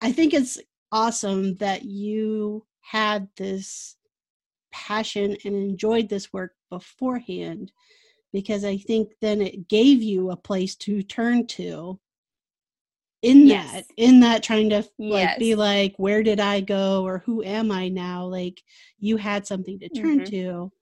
[0.00, 0.58] I think it's
[0.92, 3.96] awesome that you had this
[4.70, 7.72] passion and enjoyed this work beforehand
[8.32, 11.98] because I think then it gave you a place to turn to
[13.22, 13.72] in yes.
[13.72, 15.38] that in that trying to like yes.
[15.40, 18.62] be like where did I go or who am I now like
[19.00, 20.30] you had something to turn mm-hmm.
[20.30, 20.72] to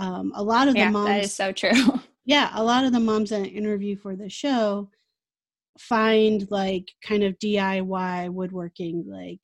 [0.00, 1.70] um a lot of yeah, the moms that is so true.
[2.26, 4.90] Yeah a lot of the moms that I interview for the show
[5.78, 9.40] find like kind of DIY woodworking like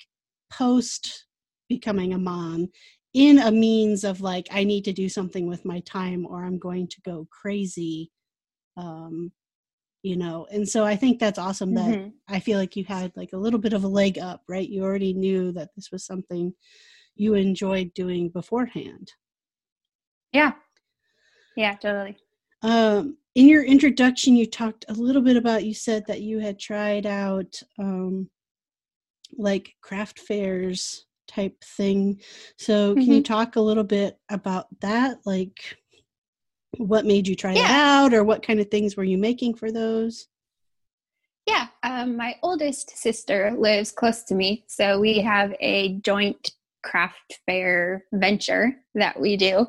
[0.53, 1.27] post
[1.69, 2.69] becoming a mom
[3.14, 6.59] in a means of like i need to do something with my time or i'm
[6.59, 8.11] going to go crazy.
[8.77, 9.33] Um
[10.03, 12.09] you know and so i think that's awesome that mm-hmm.
[12.29, 14.69] i feel like you had like a little bit of a leg up right?
[14.69, 16.53] You already knew that this was something
[17.16, 19.11] you enjoyed doing beforehand
[20.33, 20.53] yeah
[21.57, 22.17] yeah totally
[22.62, 26.59] um in your introduction you talked a little bit about you said that you had
[26.59, 28.29] tried out um
[29.37, 32.21] like craft fairs type thing.
[32.59, 33.12] So, can mm-hmm.
[33.12, 35.19] you talk a little bit about that?
[35.25, 35.77] Like,
[36.79, 37.65] what made you try yeah.
[37.65, 40.29] it out, or what kind of things were you making for those?
[41.47, 46.51] Yeah, um, my oldest sister lives close to me, so we have a joint
[46.83, 49.67] craft fair venture that we do.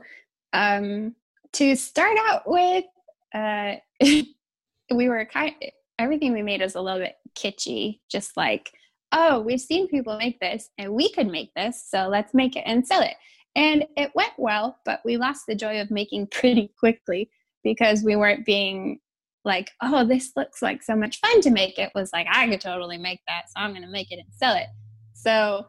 [0.54, 1.16] Um,
[1.54, 2.86] to start out with,
[3.34, 5.54] uh, we were kind
[6.00, 8.72] everything we made was a little bit kitschy, just like,
[9.12, 12.64] oh, we've seen people make this and we could make this, so let's make it
[12.66, 13.16] and sell it.
[13.56, 17.30] And it went well, but we lost the joy of making pretty quickly
[17.64, 19.00] because we weren't being
[19.44, 21.80] like, oh, this looks like so much fun to make.
[21.80, 24.34] It was like, I could totally make that, so I'm going to make it and
[24.34, 24.68] sell it.
[25.14, 25.66] So,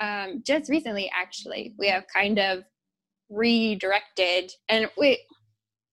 [0.00, 2.62] um, just recently, actually, we have kind of
[3.30, 4.52] redirected.
[4.68, 5.22] And we,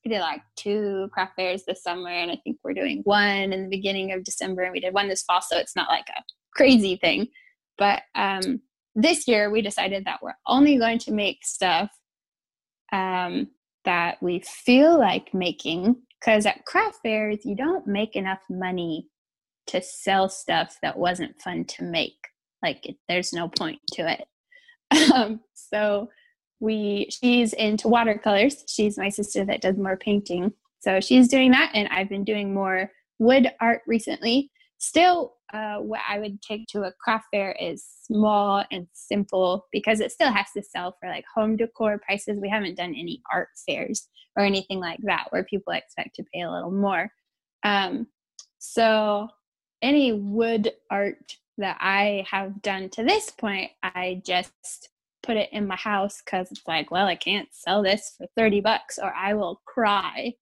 [0.04, 3.64] we did like two craft fairs this summer, and I think we're doing one in
[3.64, 6.22] the beginning of December, and we did one this fall, so it's not like a
[6.56, 7.28] crazy thing.
[7.78, 8.62] But um,
[8.96, 11.90] this year, we decided that we're only going to make stuff
[12.92, 13.48] um,
[13.84, 19.08] that we feel like making because at craft fairs you don't make enough money
[19.68, 22.18] to sell stuff that wasn't fun to make.
[22.64, 24.26] Like there's no point to it.
[25.14, 26.10] Um, so
[26.60, 28.64] we she's into watercolors.
[28.68, 30.54] She's my sister that does more painting.
[30.80, 34.52] So she's doing that and i've been doing more wood art recently.
[34.78, 40.00] Still uh, what i would take to a craft fair is small and simple because
[40.00, 42.40] it still has to sell for like home decor prices.
[42.42, 46.42] We haven't done any art fairs or anything like that where people expect to pay
[46.42, 47.10] a little more.
[47.64, 48.08] Um,
[48.60, 49.30] so
[49.82, 54.90] any wood art that i have done to this point i just
[55.26, 58.62] put it in my house because it's like well i can't sell this for 30
[58.62, 60.34] bucks or i will cry.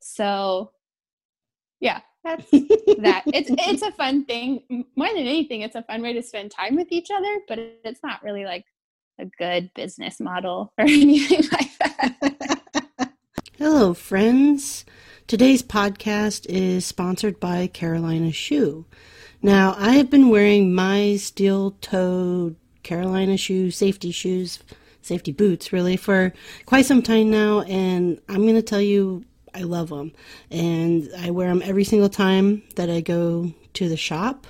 [0.00, 0.70] So
[1.80, 3.22] yeah that's that.
[3.26, 4.84] It's it's a fun thing.
[4.96, 8.02] More than anything it's a fun way to spend time with each other but it's
[8.02, 8.64] not really like
[9.20, 13.12] a good business model or anything like that.
[13.56, 14.84] Hello friends.
[15.26, 18.86] Today's podcast is sponsored by carolina shoe.
[19.42, 22.56] Now i have been wearing my steel-toed
[22.88, 24.58] carolina shoe safety shoes
[25.02, 26.32] safety boots really for
[26.66, 29.24] quite some time now and i'm going to tell you
[29.54, 30.12] I love them.
[30.50, 34.46] And I wear them every single time that I go to the shop.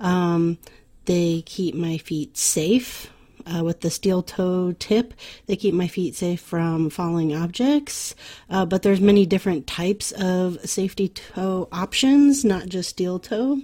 [0.00, 0.58] Um,
[1.06, 3.10] they keep my feet safe.
[3.48, 5.14] Uh, with the steel toe tip,
[5.46, 8.14] they keep my feet safe from falling objects.
[8.50, 13.60] Uh, but there's many different types of safety toe options, not just steel toe.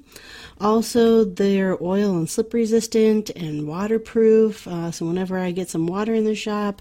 [0.60, 4.66] Also, they're oil and slip resistant and waterproof.
[4.66, 6.80] Uh, so whenever I get some water in the shop,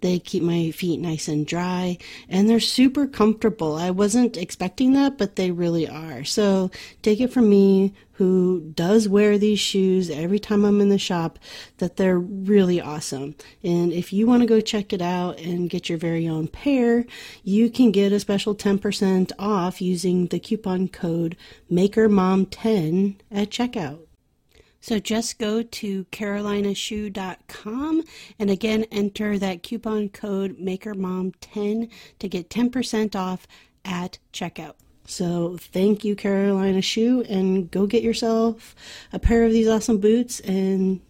[0.00, 3.76] they keep my feet nice and dry and they're super comfortable.
[3.76, 6.24] I wasn't expecting that, but they really are.
[6.24, 6.70] So
[7.02, 11.38] take it from me, who does wear these shoes every time I'm in the shop,
[11.78, 13.34] that they're really awesome.
[13.62, 17.06] And if you want to go check it out and get your very own pair,
[17.44, 21.34] you can get a special 10% off using the coupon code
[21.72, 24.00] MakerMom10 at checkout.
[24.80, 28.02] So just go to carolinashoe.com
[28.38, 33.46] and again enter that coupon code MakerMom10 to get 10% off
[33.84, 34.74] at checkout.
[35.06, 38.74] So thank you, Carolina Shoe, and go get yourself
[39.12, 41.00] a pair of these awesome boots and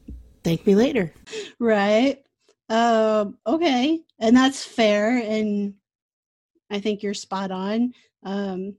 [0.43, 1.13] thank me later.
[1.59, 2.23] Right.
[2.69, 4.01] Um, okay.
[4.19, 5.19] And that's fair.
[5.19, 5.75] And
[6.71, 7.93] I think you're spot on.
[8.23, 8.77] Um,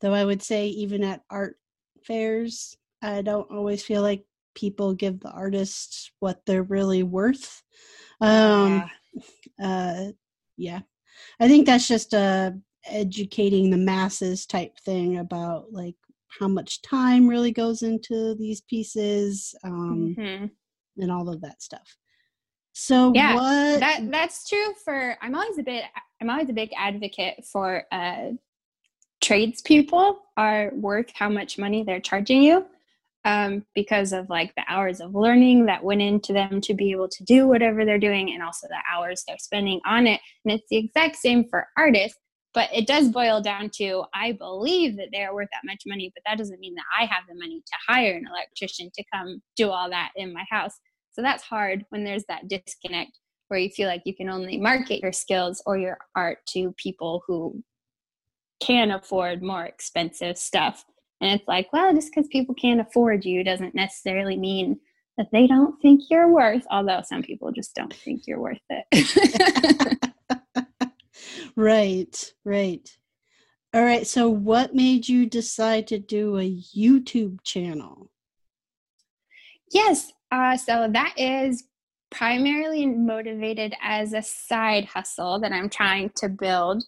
[0.00, 1.56] though I would say, even at art
[2.04, 7.62] fairs, I don't always feel like people give the artists what they're really worth.
[8.20, 8.88] Um,
[9.58, 9.66] yeah.
[9.66, 10.12] Uh,
[10.56, 10.80] yeah.
[11.40, 15.94] I think that's just a educating the masses type thing about like
[16.40, 20.46] how much time really goes into these pieces um, mm-hmm.
[21.02, 21.96] and all of that stuff.
[22.72, 23.80] So yeah, what...
[23.80, 25.16] that that's true for.
[25.20, 25.84] I'm always a bit.
[26.20, 28.30] I'm always a big advocate for uh,
[29.20, 32.66] tradespeople are worth how much money they're charging you
[33.24, 37.08] um, because of like the hours of learning that went into them to be able
[37.08, 40.20] to do whatever they're doing and also the hours they're spending on it.
[40.44, 42.18] And it's the exact same for artists
[42.54, 46.12] but it does boil down to i believe that they are worth that much money
[46.14, 49.40] but that doesn't mean that i have the money to hire an electrician to come
[49.56, 50.78] do all that in my house.
[51.12, 55.02] So that's hard when there's that disconnect where you feel like you can only market
[55.02, 57.62] your skills or your art to people who
[58.60, 60.84] can afford more expensive stuff
[61.22, 64.80] and it's like, well, just because people can't afford you doesn't necessarily mean
[65.16, 69.98] that they don't think you're worth, although some people just don't think you're worth it.
[71.56, 72.96] right, right.
[73.72, 74.04] All right.
[74.04, 78.10] So, what made you decide to do a YouTube channel?
[79.70, 80.12] Yes.
[80.32, 81.64] Uh, so, that is
[82.10, 86.82] primarily motivated as a side hustle that I'm trying to build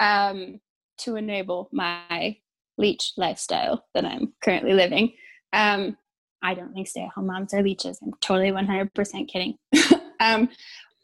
[0.00, 0.60] um,
[0.98, 2.36] to enable my
[2.80, 5.12] leech lifestyle that I'm currently living.
[5.52, 5.96] Um,
[6.42, 7.98] I don't think stay at home moms are leeches.
[8.02, 9.56] I'm totally 100% kidding.
[10.20, 10.48] um,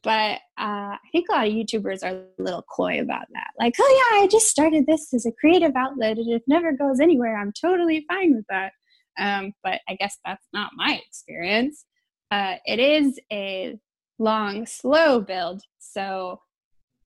[0.03, 3.49] but uh, I think a lot of YouTubers are a little coy about that.
[3.59, 7.01] Like, oh yeah, I just started this as a creative outlet, and it never goes
[7.01, 7.37] anywhere.
[7.37, 8.72] I'm totally fine with that.
[9.18, 11.85] Um, but I guess that's not my experience.
[12.31, 13.79] Uh, it is a
[14.18, 16.41] long, slow build, so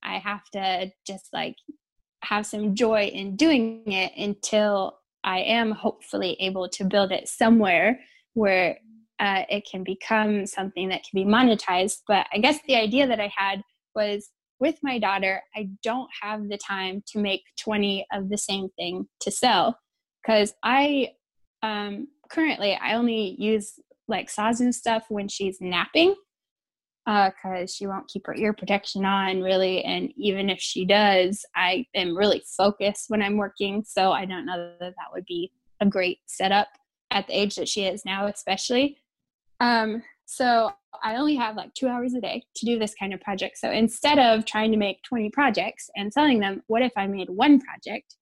[0.03, 1.57] I have to just like
[2.23, 8.01] have some joy in doing it until I am hopefully able to build it somewhere
[8.35, 8.79] where
[9.19, 11.99] uh, it can become something that can be monetized.
[12.09, 13.63] But I guess the idea that I had
[13.95, 18.69] was with my daughter, I don't have the time to make 20 of the same
[18.79, 19.79] thing to sell
[20.23, 21.09] because I
[21.63, 23.75] um, currently I only use
[24.09, 26.15] like saws and stuff when she's napping
[27.07, 31.45] because uh, she won't keep her ear protection on really and even if she does
[31.57, 35.51] i am really focused when i'm working so i don't know that that would be
[35.81, 36.69] a great setup
[37.11, 38.99] at the age that she is now especially.
[39.59, 40.71] Um, so
[41.03, 43.71] i only have like two hours a day to do this kind of project so
[43.71, 47.61] instead of trying to make 20 projects and selling them what if i made one
[47.61, 48.15] project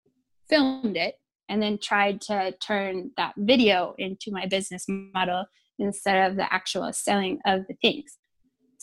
[0.48, 1.16] filmed it
[1.50, 5.44] and then tried to turn that video into my business model
[5.78, 8.17] instead of the actual selling of the things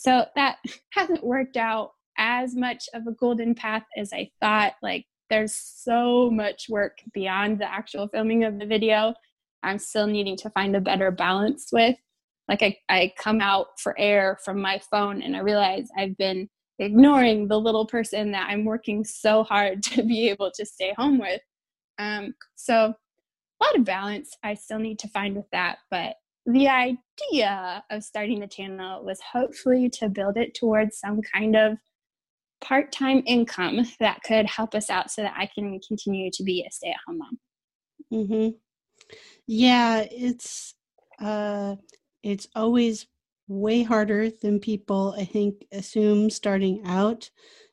[0.06, 0.58] so that
[0.92, 4.74] hasn't worked out as much of a golden path as I thought.
[4.82, 9.14] Like, there's so much work beyond the actual filming of the video.
[9.62, 11.96] I'm still needing to find a better balance with.
[12.48, 16.48] Like, I, I come out for air from my phone and I realize I've been
[16.78, 21.18] ignoring the little person that I'm working so hard to be able to stay home
[21.18, 21.40] with.
[21.98, 22.94] Um, so,
[23.58, 26.14] a lot of balance I still need to find with that, but
[26.46, 31.76] the idea of starting the channel was hopefully to build it towards some kind of
[32.60, 36.64] part time income that could help us out so that I can continue to be
[36.66, 37.38] a stay at home mom.
[38.12, 38.48] Mm-hmm.
[39.46, 40.74] Yeah, it's
[41.20, 41.76] uh,
[42.22, 43.06] it's always
[43.48, 47.30] way harder than people I think assume starting out.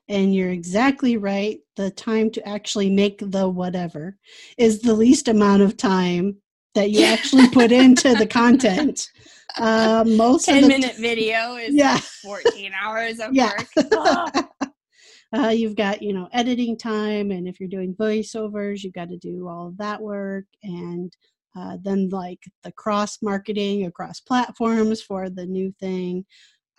[0.09, 1.59] And you're exactly right.
[1.77, 4.17] The time to actually make the whatever
[4.57, 6.37] is the least amount of time
[6.75, 9.09] that you actually put into the content.
[9.57, 11.97] Uh, most 10 of the minute video is yeah.
[11.97, 13.53] 14 hours of yeah.
[13.75, 14.45] work.
[15.35, 17.31] uh, you've got, you know, editing time.
[17.31, 20.45] And if you're doing voiceovers, you've got to do all of that work.
[20.63, 21.15] And
[21.55, 26.25] uh, then, like, the cross marketing across platforms for the new thing.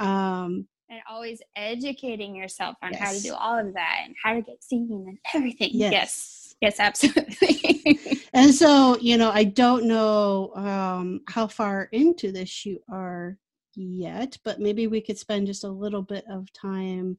[0.00, 3.00] Um, and always educating yourself on yes.
[3.00, 5.70] how to do all of that and how to get seen and everything.
[5.72, 5.92] Yes.
[5.92, 7.98] Yes, yes absolutely.
[8.34, 13.38] and so, you know, I don't know um, how far into this you are
[13.74, 17.18] yet, but maybe we could spend just a little bit of time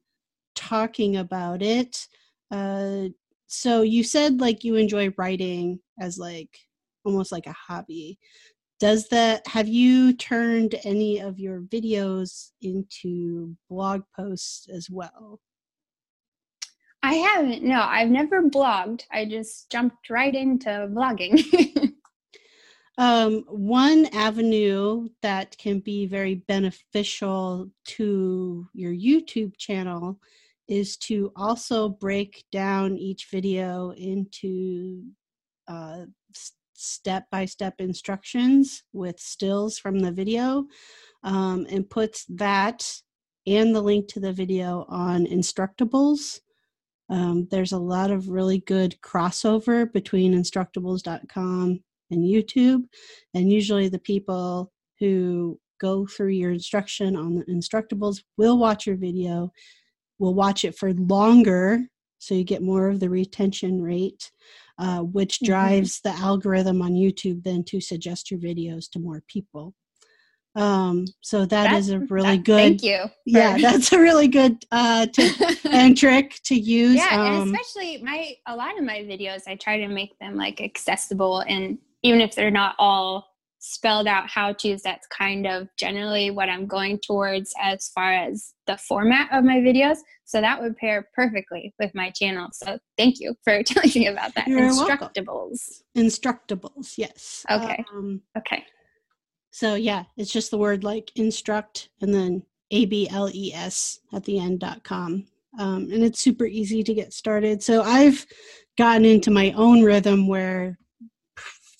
[0.54, 2.06] talking about it.
[2.50, 3.08] Uh,
[3.46, 6.58] so you said like you enjoy writing as like
[7.04, 8.18] almost like a hobby.
[8.78, 15.40] Does that have you turned any of your videos into blog posts as well?
[17.06, 17.62] I haven't.
[17.62, 19.04] No, I've never blogged.
[19.12, 21.92] I just jumped right into vlogging.
[22.98, 30.18] um, one avenue that can be very beneficial to your YouTube channel
[30.66, 35.04] is to also break down each video into
[36.74, 40.66] step by step instructions with stills from the video
[41.22, 43.00] um, and puts that
[43.46, 46.40] and the link to the video on Instructables
[47.08, 51.80] um, there's a lot of really good crossover between Instructables.com
[52.10, 52.84] and YouTube.
[53.34, 58.96] And usually the people who go through your instruction on the Instructables will watch your
[58.96, 59.52] video,
[60.18, 61.86] will watch it for longer
[62.18, 64.32] so you get more of the retention rate,
[64.78, 65.46] uh, which mm-hmm.
[65.46, 66.16] drives mm-hmm.
[66.16, 69.74] the algorithm on YouTube then to suggest your videos to more people.
[70.56, 72.56] Um, so that that's, is a really good.
[72.56, 73.04] Thank you.
[73.26, 75.36] Yeah, that's a really good uh, tip
[75.66, 76.96] and trick to use.
[76.96, 80.34] Yeah, um, and especially my a lot of my videos, I try to make them
[80.34, 83.28] like accessible, and even if they're not all
[83.58, 88.54] spelled out how to's, that's kind of generally what I'm going towards as far as
[88.66, 89.98] the format of my videos.
[90.24, 92.48] So that would pair perfectly with my channel.
[92.52, 94.46] So thank you for telling me about that.
[94.46, 95.82] You're Instructables.
[95.96, 96.08] Welcome.
[96.08, 97.44] Instructables, yes.
[97.50, 97.84] Okay.
[97.92, 98.64] Um, okay.
[99.56, 102.42] So yeah, it's just the word like instruct and then
[102.72, 105.24] A B L E S at the end dot com.
[105.58, 107.62] Um, and it's super easy to get started.
[107.62, 108.26] So I've
[108.76, 110.78] gotten into my own rhythm where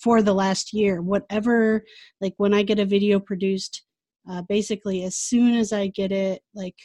[0.01, 1.85] for the last year, whatever,
[2.22, 3.83] like when I get a video produced,
[4.27, 6.79] uh, basically as soon as I get it, like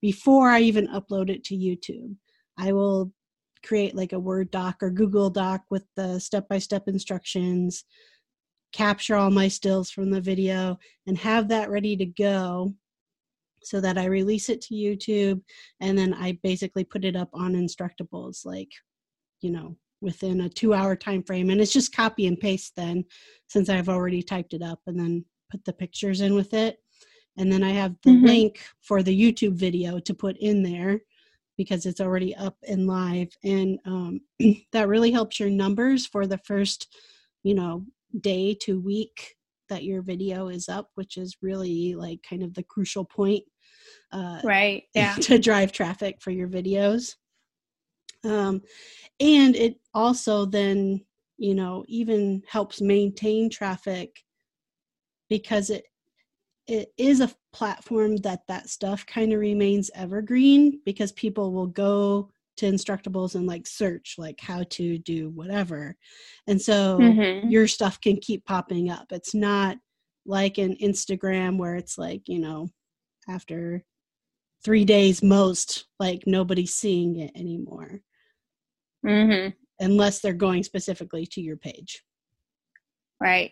[0.00, 2.16] before I even upload it to YouTube,
[2.56, 3.12] I will
[3.66, 7.84] create like a Word doc or Google doc with the step by step instructions
[8.72, 12.72] capture all my stills from the video and have that ready to go
[13.62, 15.40] so that I release it to YouTube
[15.80, 18.70] and then I basically put it up on Instructables like,
[19.40, 21.50] you know, within a two hour time frame.
[21.50, 23.04] And it's just copy and paste then
[23.48, 26.78] since I've already typed it up and then put the pictures in with it.
[27.38, 28.26] And then I have the mm-hmm.
[28.26, 31.00] link for the YouTube video to put in there
[31.56, 33.28] because it's already up and live.
[33.44, 34.20] And um,
[34.72, 36.94] that really helps your numbers for the first,
[37.42, 37.86] you know,
[38.20, 39.36] day to week
[39.68, 43.44] that your video is up, which is really like kind of the crucial point.
[44.12, 44.84] Uh, right.
[44.94, 45.14] Yeah.
[45.14, 47.16] To drive traffic for your videos.
[48.24, 48.62] Um,
[49.18, 51.04] and it also then,
[51.38, 54.22] you know, even helps maintain traffic
[55.28, 55.84] because it
[56.66, 62.30] it is a platform that that stuff kind of remains evergreen because people will go
[62.62, 65.96] to instructables and like search like how to do whatever.
[66.46, 67.48] And so mm-hmm.
[67.48, 69.06] your stuff can keep popping up.
[69.10, 69.76] It's not
[70.24, 72.68] like an instagram where it's like you know
[73.28, 73.82] after
[74.64, 78.00] three days most like nobody's seeing it anymore.
[79.04, 79.48] Mm-hmm.
[79.84, 82.04] unless they're going specifically to your page.
[83.20, 83.50] Right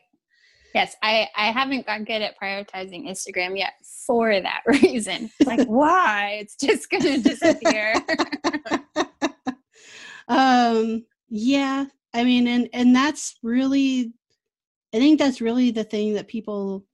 [0.75, 3.73] yes i i haven't got good at prioritizing instagram yet
[4.07, 5.31] for that reason.
[5.47, 6.39] Like why?
[6.41, 7.95] It's just gonna disappear.
[10.29, 14.13] Um yeah i mean and and that's really
[14.95, 16.85] i think that's really the thing that people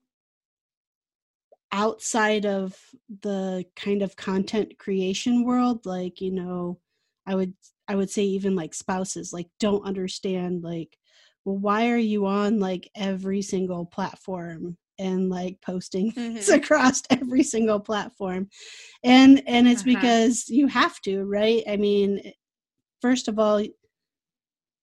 [1.73, 2.75] outside of
[3.23, 6.79] the kind of content creation world like you know
[7.27, 7.53] i would
[7.89, 10.97] i would say even like spouses like don't understand like
[11.47, 16.53] well why are you on like every single platform and like posting mm-hmm.
[16.53, 18.49] across every single platform
[19.03, 19.95] and and it's uh-huh.
[19.95, 22.21] because you have to right i mean
[23.01, 23.63] first of all,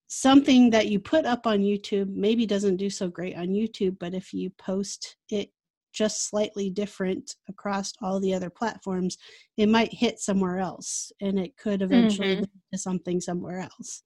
[0.07, 4.13] something that you put up on YouTube maybe doesn't do so great on YouTube, but
[4.13, 5.49] if you post it
[5.91, 9.17] just slightly different across all the other platforms,
[9.57, 12.41] it might hit somewhere else and it could eventually mm-hmm.
[12.41, 14.03] lead to something somewhere else.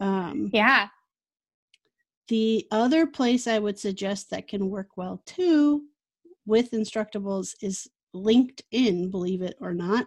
[0.00, 0.88] Um, yeah.
[2.30, 5.86] The other place I would suggest that can work well too
[6.46, 10.06] with Instructables is LinkedIn, believe it or not.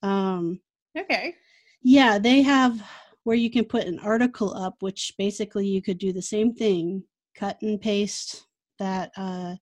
[0.00, 0.60] Um,
[0.96, 1.34] okay.
[1.82, 2.80] Yeah, they have
[3.24, 7.02] where you can put an article up, which basically you could do the same thing,
[7.34, 8.46] cut and paste
[8.78, 9.56] that uh,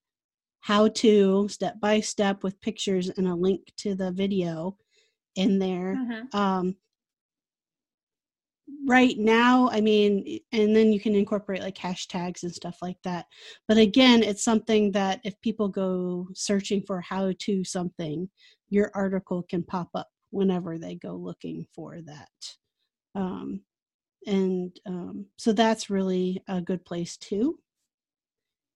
[0.60, 4.76] how to step by step with pictures and a link to the video
[5.36, 5.96] in there.
[5.98, 6.38] Uh-huh.
[6.38, 6.76] Um,
[8.86, 13.26] right now, I mean, and then you can incorporate like hashtags and stuff like that.
[13.68, 18.28] But again, it's something that if people go searching for how to something,
[18.70, 22.28] your article can pop up whenever they go looking for that.
[23.14, 23.60] Um,
[24.26, 27.58] and um, so that's really a good place too.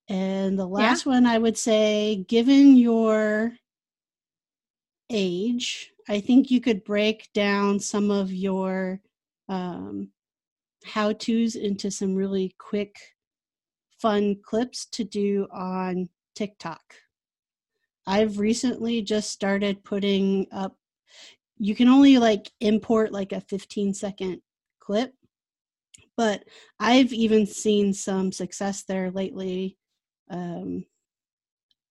[0.09, 1.13] And the last yeah.
[1.13, 3.53] one I would say, given your
[5.11, 9.01] age, I think you could break down some of your
[9.49, 10.11] um,
[10.85, 12.97] how to's into some really quick,
[14.01, 16.83] fun clips to do on TikTok.
[18.07, 20.77] I've recently just started putting up
[21.59, 24.41] you can only like import like a 15 second
[24.81, 25.13] clip
[26.17, 26.45] but
[26.81, 29.77] i've even seen some success there lately
[30.31, 30.85] um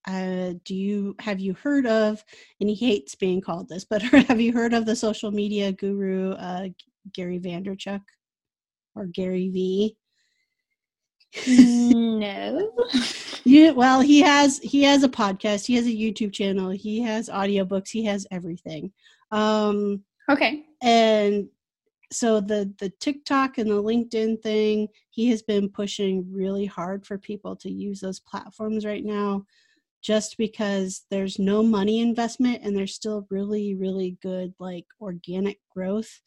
[0.08, 2.24] uh, do you have you heard of
[2.60, 6.32] and he hates being called this but have you heard of the social media guru
[6.34, 6.68] uh,
[7.14, 8.02] gary vaynerchuk
[8.96, 9.96] or gary v?
[11.48, 12.72] No.
[13.44, 17.30] Yeah well he has he has a podcast he has a youtube channel he has
[17.30, 18.92] audiobooks he has everything.
[19.32, 20.66] Um, okay.
[20.82, 21.48] And
[22.12, 27.18] so the the TikTok and the LinkedIn thing, he has been pushing really hard for
[27.18, 29.46] people to use those platforms right now
[30.04, 36.22] just because there's no money investment and there's still really really good like organic growth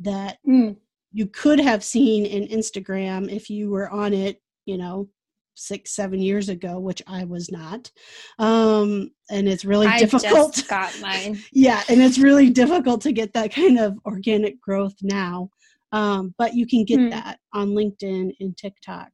[0.00, 0.76] that mm.
[1.12, 5.08] you could have seen in Instagram if you were on it, you know,
[5.54, 7.90] six seven years ago which i was not
[8.38, 13.12] um and it's really I difficult just got mine yeah and it's really difficult to
[13.12, 15.48] get that kind of organic growth now
[15.90, 17.08] um but you can get hmm.
[17.08, 19.08] that on linkedin and tiktok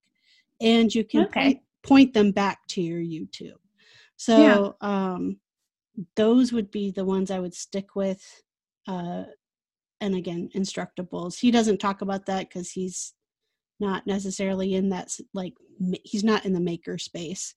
[0.60, 1.42] and you can okay.
[1.44, 3.56] point, point them back to your youtube
[4.16, 5.14] so yeah.
[5.14, 5.38] um
[6.16, 8.22] those would be the ones i would stick with
[8.88, 9.24] uh
[10.00, 13.14] and again instructables he doesn't talk about that because he's
[13.80, 15.54] not necessarily in that like
[16.04, 17.54] he's not in the maker space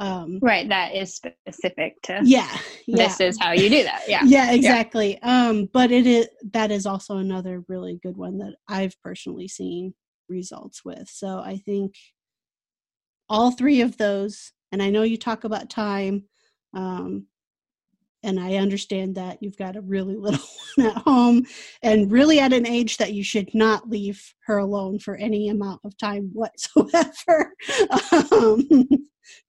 [0.00, 2.48] um right that is specific to yeah,
[2.86, 2.96] yeah.
[2.96, 5.48] this is how you do that yeah yeah exactly yeah.
[5.48, 9.94] um but it is that is also another really good one that i've personally seen
[10.28, 11.94] results with so i think
[13.28, 16.24] all three of those and i know you talk about time
[16.74, 17.26] um
[18.22, 20.44] and I understand that you've got a really little
[20.74, 21.46] one at home
[21.82, 25.80] and really at an age that you should not leave her alone for any amount
[25.84, 27.54] of time whatsoever.
[28.32, 28.66] Um,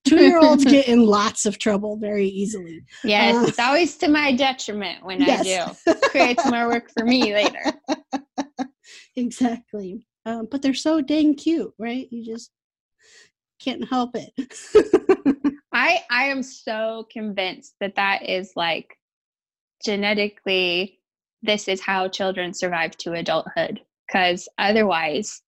[0.05, 2.83] two year olds get in lots of trouble very easily.
[3.03, 5.81] Yes, uh, it's always to my detriment when yes.
[5.87, 5.99] I do.
[6.09, 7.63] creates more work for me later.
[9.15, 10.05] Exactly.
[10.25, 12.07] Um, but they're so dang cute, right?
[12.11, 12.51] You just
[13.63, 14.33] can't help it.
[15.73, 18.97] I I am so convinced that that is like
[19.83, 20.99] genetically
[21.41, 25.41] this is how children survive to adulthood because otherwise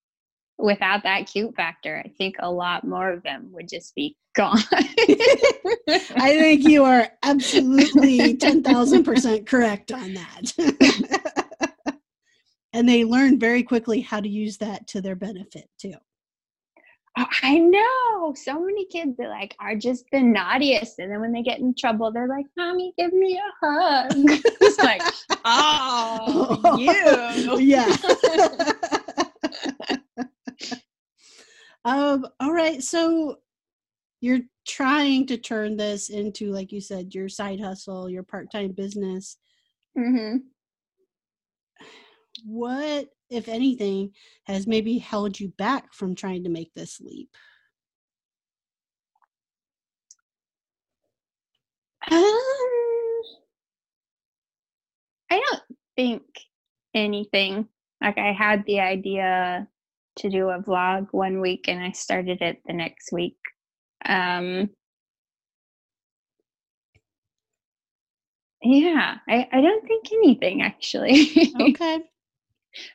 [0.58, 4.58] without that cute factor i think a lot more of them would just be gone.
[4.72, 10.54] I think you are absolutely 10,000% correct on that.
[12.74, 15.94] And they learn very quickly how to use that to their benefit too
[17.18, 18.34] Oh, I know.
[18.36, 21.76] So many kids that like are just the naughtiest, and then when they get in
[21.78, 25.02] trouble, they're like, "Mommy, give me a hug." it's like,
[25.46, 27.96] oh, you, yeah.
[31.86, 32.26] um.
[32.40, 32.82] All right.
[32.82, 33.38] So
[34.22, 39.38] you're trying to turn this into, like you said, your side hustle, your part-time business.
[39.98, 40.38] Mm-hmm.
[42.46, 44.14] What if anything,
[44.46, 47.30] has maybe held you back from trying to make this leap?
[52.10, 52.20] Um,
[55.30, 55.64] I don't
[55.96, 56.24] think
[56.94, 57.68] anything.
[58.02, 59.68] Like I had the idea
[60.18, 63.38] to do a vlog one week and I started it the next week.
[64.06, 64.70] Um,
[68.62, 71.54] yeah, I, I don't think anything actually.
[71.60, 72.02] okay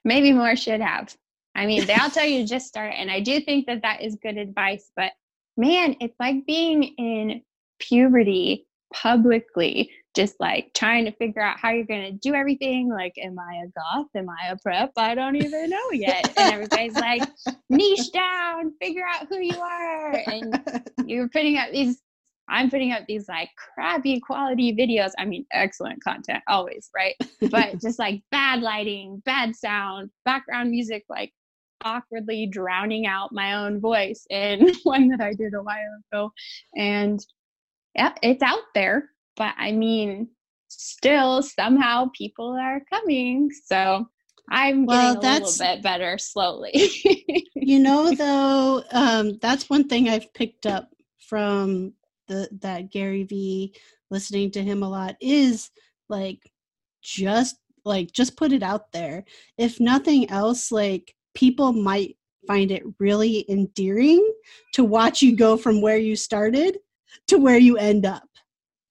[0.05, 1.14] maybe more should have.
[1.55, 4.16] I mean, they all tell you just start, and I do think that that is
[4.22, 4.91] good advice.
[4.95, 5.12] But
[5.57, 7.43] man, it's like being in
[7.81, 12.89] puberty publicly, just like trying to figure out how you're going to do everything.
[12.89, 14.07] Like, am I a goth?
[14.14, 14.93] Am I a prep?
[14.97, 16.33] I don't even know yet.
[16.39, 17.29] And everybody's like,
[17.68, 20.12] niche down, figure out who you are.
[20.26, 22.01] And you're putting out these
[22.49, 25.11] I'm putting up these like crappy quality videos.
[25.18, 27.14] I mean, excellent content always, right?
[27.51, 31.32] But just like bad lighting, bad sound, background music, like
[31.84, 36.32] awkwardly drowning out my own voice in one that I did a while ago.
[36.76, 37.24] And
[37.94, 39.11] yeah, it's out there.
[39.36, 40.28] But I mean,
[40.68, 43.51] still somehow people are coming.
[43.66, 44.07] So
[44.51, 46.72] I'm well, getting a little bit better slowly.
[47.55, 50.90] you know, though, um, that's one thing I've picked up
[51.28, 51.92] from
[52.29, 53.74] the that Gary Vee
[54.11, 55.70] listening to him a lot is
[56.09, 56.41] like
[57.03, 59.24] just like just put it out there.
[59.57, 62.16] If nothing else, like people might
[62.47, 64.33] find it really endearing
[64.74, 66.79] to watch you go from where you started
[67.26, 68.22] to where you end up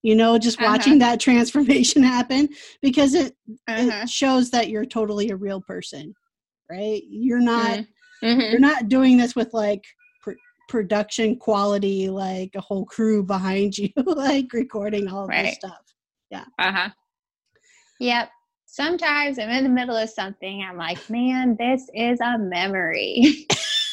[0.03, 0.71] you know just uh-huh.
[0.71, 2.47] watching that transformation happen
[2.81, 3.35] because it,
[3.67, 4.03] uh-huh.
[4.03, 6.13] it shows that you're totally a real person
[6.69, 7.79] right you're not
[8.23, 8.39] mm-hmm.
[8.39, 9.83] you're not doing this with like
[10.67, 15.45] production quality, like a whole crew behind you, like recording all right.
[15.45, 15.93] this stuff.
[16.29, 16.45] Yeah.
[16.59, 16.89] Uh huh.
[17.99, 18.29] Yep.
[18.65, 20.61] Sometimes I'm in the middle of something.
[20.61, 23.47] I'm like, man, this is a memory.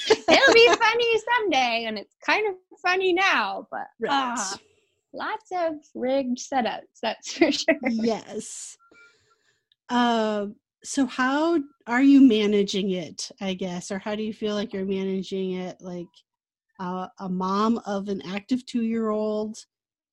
[0.08, 4.34] It'll be funny someday, and it's kind of funny now, but right.
[4.36, 4.56] uh,
[5.12, 7.00] lots of rigged setups.
[7.02, 7.78] That's for sure.
[7.88, 8.76] Yes.
[9.88, 10.46] Uh,
[10.82, 13.30] so how are you managing it?
[13.40, 15.80] I guess, or how do you feel like you're managing it?
[15.80, 16.08] Like,
[16.78, 19.56] uh, a mom of an active two year old,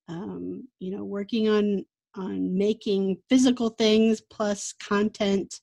[0.08, 1.86] um, you know, working on
[2.16, 5.62] on making physical things plus content.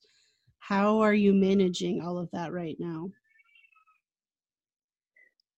[0.61, 3.11] How are you managing all of that right now?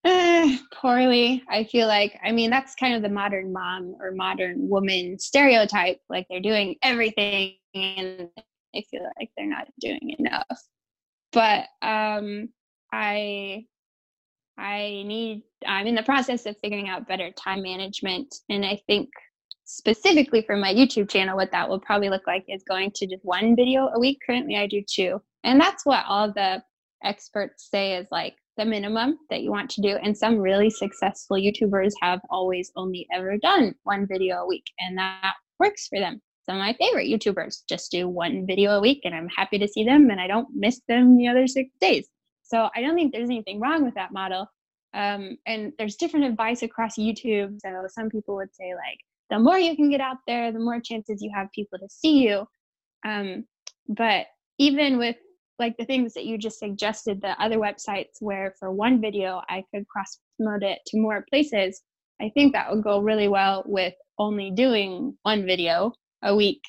[0.04, 1.42] Uh, poorly.
[1.48, 6.00] I feel like, I mean, that's kind of the modern mom or modern woman stereotype.
[6.08, 8.28] Like they're doing everything and
[8.74, 10.46] I feel like they're not doing enough.
[11.32, 12.48] But um,
[12.92, 13.66] I
[14.60, 18.34] I need, I'm in the process of figuring out better time management.
[18.50, 19.08] And I think
[19.64, 23.24] specifically for my YouTube channel, what that will probably look like is going to just
[23.24, 24.18] one video a week.
[24.24, 25.20] Currently, I do two.
[25.44, 26.62] And that's what all the
[27.02, 29.96] experts say is like the minimum that you want to do.
[29.96, 34.98] And some really successful YouTubers have always only ever done one video a week, and
[34.98, 36.20] that works for them.
[36.44, 39.68] Some of my favorite YouTubers just do one video a week, and I'm happy to
[39.68, 42.06] see them, and I don't miss them the other six days.
[42.50, 44.46] So I don't think there's anything wrong with that model.
[44.92, 47.58] Um, and there's different advice across YouTube.
[47.60, 48.98] So some people would say like,
[49.30, 52.18] the more you can get out there, the more chances you have people to see
[52.26, 52.44] you.
[53.06, 53.44] Um,
[53.88, 54.26] but
[54.58, 55.14] even with
[55.60, 59.62] like the things that you just suggested, the other websites where for one video I
[59.72, 61.82] could cross promote it to more places,
[62.20, 65.92] I think that would go really well with only doing one video
[66.22, 66.62] a week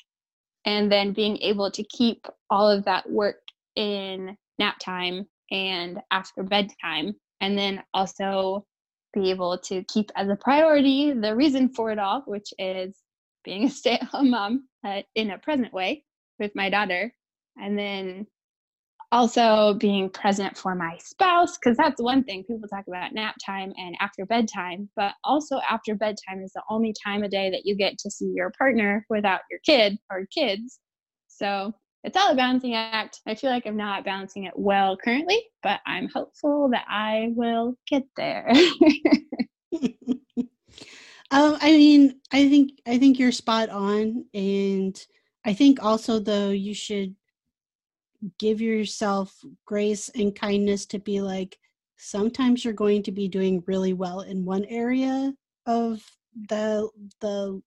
[0.64, 3.40] and then being able to keep all of that work
[3.74, 8.66] in nap time and after bedtime and then also
[9.14, 12.96] be able to keep as a priority the reason for it all which is
[13.44, 16.02] being a stay-at-home mom uh, in a present way
[16.40, 17.12] with my daughter
[17.60, 18.26] and then
[19.12, 23.70] also being present for my spouse because that's one thing people talk about nap time
[23.76, 27.76] and after bedtime but also after bedtime is the only time of day that you
[27.76, 30.80] get to see your partner without your kid or kids.
[31.28, 31.74] So
[32.04, 33.20] it's all a balancing act.
[33.26, 37.76] I feel like i'm not balancing it well currently but i'm hopeful that i will
[37.86, 38.52] get there.
[41.30, 45.02] Um, i mean i think i think you're spot on and
[45.46, 47.16] i think also though you should
[48.38, 49.34] give yourself
[49.64, 51.58] grace and kindness to be like
[51.96, 55.32] sometimes you're going to be doing really well in one area
[55.64, 56.02] of
[56.50, 56.88] the
[57.20, 57.62] the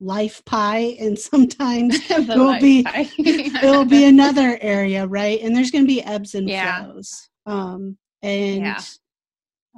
[0.00, 5.70] life pie and sometimes it will be it will be another area right and there's
[5.70, 6.84] going to be ebbs and yeah.
[6.84, 8.80] flows um and yeah.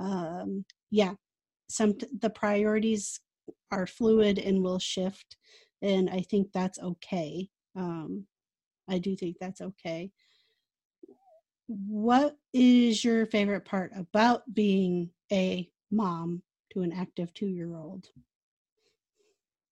[0.01, 1.13] um yeah
[1.69, 3.21] some the priorities
[3.71, 5.37] are fluid and will shift
[5.83, 8.27] and i think that's okay um
[8.89, 10.11] I do think that's okay.
[11.67, 16.43] What is your favorite part about being a mom
[16.73, 18.09] to an active two year old?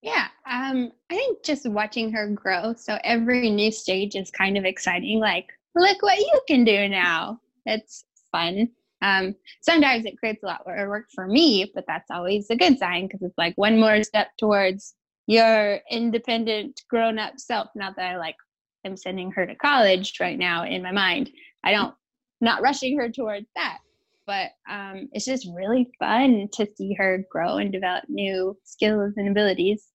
[0.05, 2.75] Yeah, um, I think just watching her grow.
[2.77, 5.19] So every new stage is kind of exciting.
[5.19, 7.41] Like, look what you can do now.
[7.65, 8.69] It's fun.
[9.01, 12.79] Um, sometimes it creates a lot of work for me, but that's always a good
[12.79, 14.95] sign because it's like one more step towards
[15.27, 17.69] your independent grown up self.
[17.75, 18.37] Not that I like
[18.85, 21.31] am sending her to college right now in my mind.
[21.65, 21.95] I don't
[22.43, 23.79] not rushing her towards that,
[24.27, 29.31] but um, it's just really fun to see her grow and develop new skills and
[29.31, 29.89] abilities.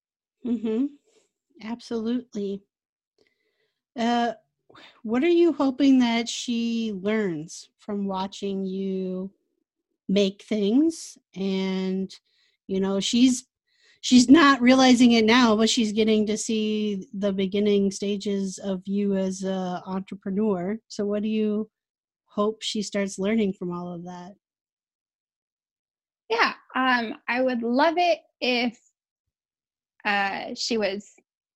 [0.45, 0.85] Mm-hmm.
[1.63, 2.63] Absolutely.
[3.97, 4.33] Uh,
[5.03, 9.31] what are you hoping that she learns from watching you
[10.07, 11.17] make things?
[11.35, 12.13] And
[12.67, 13.45] you know, she's
[14.01, 19.15] she's not realizing it now, but she's getting to see the beginning stages of you
[19.15, 20.77] as an entrepreneur.
[20.87, 21.69] So, what do you
[22.25, 24.35] hope she starts learning from all of that?
[26.29, 28.79] Yeah, um, I would love it if
[30.05, 31.11] uh, she was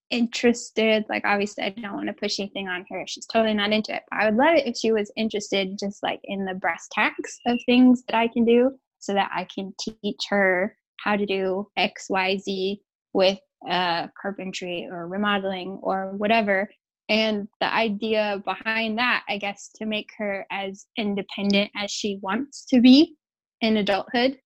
[0.10, 1.06] interested.
[1.10, 3.04] Like, obviously, I don't want to push anything on her.
[3.08, 4.04] She's totally not into it.
[4.10, 7.40] But I would love it if she was interested, just like in the brass tacks
[7.48, 11.68] of things that I can do, so that I can teach her how to do
[11.78, 12.80] xyz
[13.14, 13.40] with
[13.70, 16.70] uh, carpentry or remodeling or whatever
[17.10, 22.66] and the idea behind that i guess to make her as independent as she wants
[22.66, 23.16] to be
[23.62, 24.38] in adulthood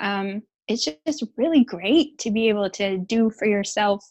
[0.00, 4.04] um, it's just really great to be able to do for yourself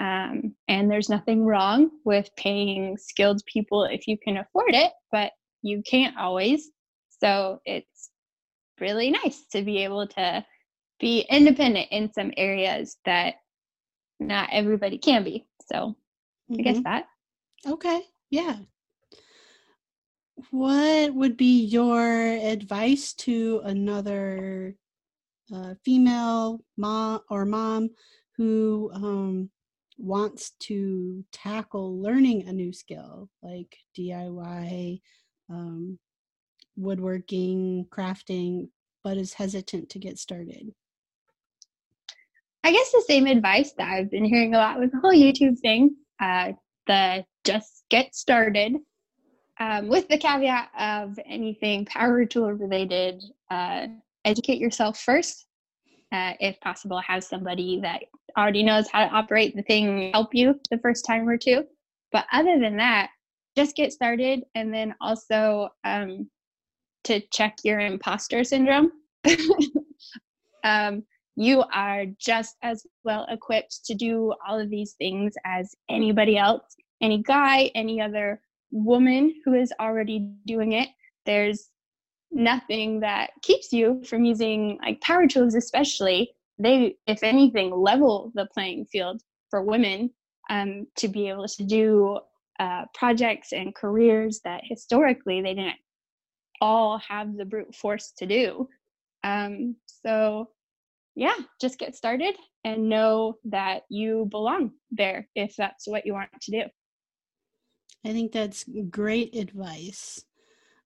[0.00, 5.32] um, and there's nothing wrong with paying skilled people if you can afford it but
[5.62, 6.70] you can't always
[7.20, 8.10] so it's
[8.80, 10.44] really nice to be able to
[11.00, 13.34] be independent in some areas that
[14.20, 15.44] not everybody can be.
[15.70, 15.76] So
[16.50, 16.60] mm-hmm.
[16.60, 16.82] I guess mm-hmm.
[16.84, 17.06] that.
[17.66, 18.02] Okay.
[18.30, 18.56] Yeah.
[20.50, 24.76] What would be your advice to another
[25.84, 27.90] female mom or mom
[28.36, 29.50] who um,
[29.98, 35.00] wants to tackle learning a new skill like DIY,
[35.50, 35.98] um,
[36.76, 38.68] woodworking, crafting,
[39.02, 40.72] but is hesitant to get started?
[42.64, 45.58] I guess the same advice that I've been hearing a lot with the whole YouTube
[45.60, 45.96] thing.
[46.20, 46.52] Uh,
[46.86, 48.76] the just get started,
[49.60, 53.22] um, with the caveat of anything power tool related.
[53.50, 53.88] Uh,
[54.24, 55.46] educate yourself first,
[56.12, 57.00] uh, if possible.
[57.00, 58.02] Have somebody that
[58.36, 61.64] already knows how to operate the thing help you the first time or two.
[62.12, 63.10] But other than that,
[63.56, 66.28] just get started, and then also um,
[67.04, 68.90] to check your imposter syndrome.
[70.64, 71.04] um,
[71.36, 76.62] you are just as well equipped to do all of these things as anybody else,
[77.00, 80.88] any guy, any other woman who is already doing it.
[81.26, 81.70] There's
[82.34, 86.32] nothing that keeps you from using like power tools, especially.
[86.58, 90.10] They, if anything, level the playing field for women
[90.50, 92.18] um, to be able to do
[92.60, 95.76] uh, projects and careers that historically they didn't
[96.60, 98.68] all have the brute force to do.
[99.24, 100.48] Um, so
[101.16, 106.30] yeah, just get started and know that you belong there if that's what you want
[106.42, 106.62] to do.
[108.04, 110.24] I think that's great advice.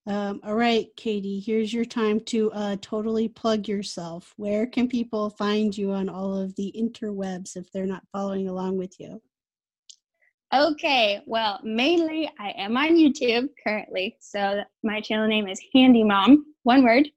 [0.08, 4.32] Um, all right, Katie, here's your time to uh, totally plug yourself.
[4.38, 8.78] Where can people find you on all of the interwebs if they're not following along
[8.78, 9.20] with you?
[10.54, 14.16] Okay, well, mainly I am on YouTube currently.
[14.18, 17.10] So my channel name is Handy Mom, one word.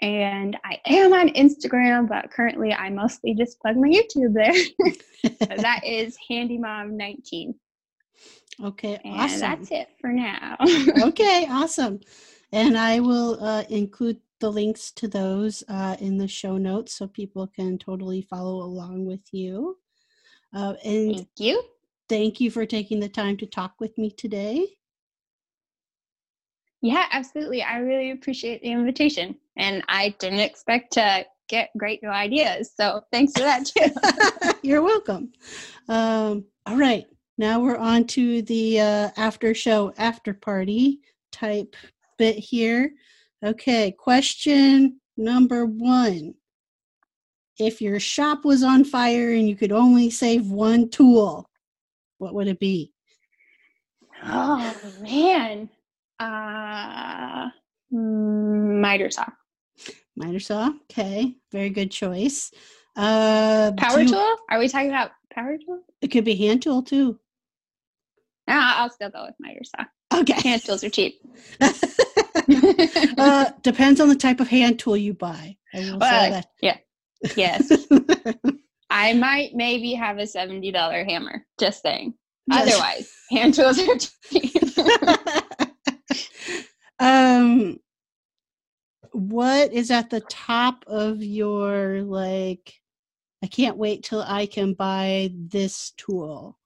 [0.00, 4.52] And I am on Instagram, but currently I mostly just plug my YouTube there.
[5.46, 7.54] so that is Handy Mom 19.
[8.62, 9.40] Okay, and awesome.
[9.40, 10.56] that's it for now.
[11.02, 12.00] okay, awesome.
[12.52, 17.06] And I will uh, include the links to those uh, in the show notes so
[17.06, 19.78] people can totally follow along with you.
[20.54, 21.62] Uh, and Thank you.
[22.08, 24.66] Thank you for taking the time to talk with me today.
[26.82, 27.62] Yeah, absolutely.
[27.62, 29.36] I really appreciate the invitation.
[29.56, 32.72] And I didn't expect to get great new ideas.
[32.76, 34.52] So thanks for that, too.
[34.62, 35.32] You're welcome.
[35.88, 37.06] Um, all right.
[37.42, 41.00] Now we're on to the uh, after show, after party
[41.32, 41.74] type
[42.16, 42.92] bit here.
[43.44, 43.90] Okay.
[43.90, 46.34] Question number one
[47.58, 51.50] If your shop was on fire and you could only save one tool,
[52.18, 52.92] what would it be?
[54.24, 55.68] Oh, man.
[56.20, 57.48] Uh,
[57.90, 59.26] miter saw.
[60.14, 60.70] Miter saw.
[60.84, 62.52] Okay, very good choice.
[62.94, 64.36] Uh, power tool?
[64.48, 65.80] Are we talking about power tool?
[66.02, 67.18] It could be hand tool too.
[68.76, 69.84] I'll still go with miter saw.
[70.20, 71.20] Okay, hand tools are cheap.
[73.18, 75.56] uh, depends on the type of hand tool you buy.
[75.74, 76.76] well, Yeah.
[77.36, 77.70] Yes.
[78.90, 81.46] I might maybe have a seventy dollar hammer.
[81.58, 82.14] Just saying.
[82.46, 82.74] Yes.
[82.74, 84.52] Otherwise, hand tools are cheap.
[86.98, 87.78] um
[89.12, 92.74] what is at the top of your like
[93.42, 96.58] i can't wait till i can buy this tool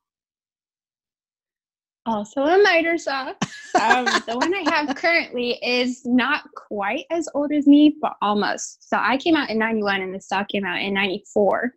[2.07, 3.33] also a miter saw.
[3.81, 8.89] Um, the one i have currently is not quite as old as me but almost.
[8.89, 11.73] So i came out in 91 and the saw came out in 94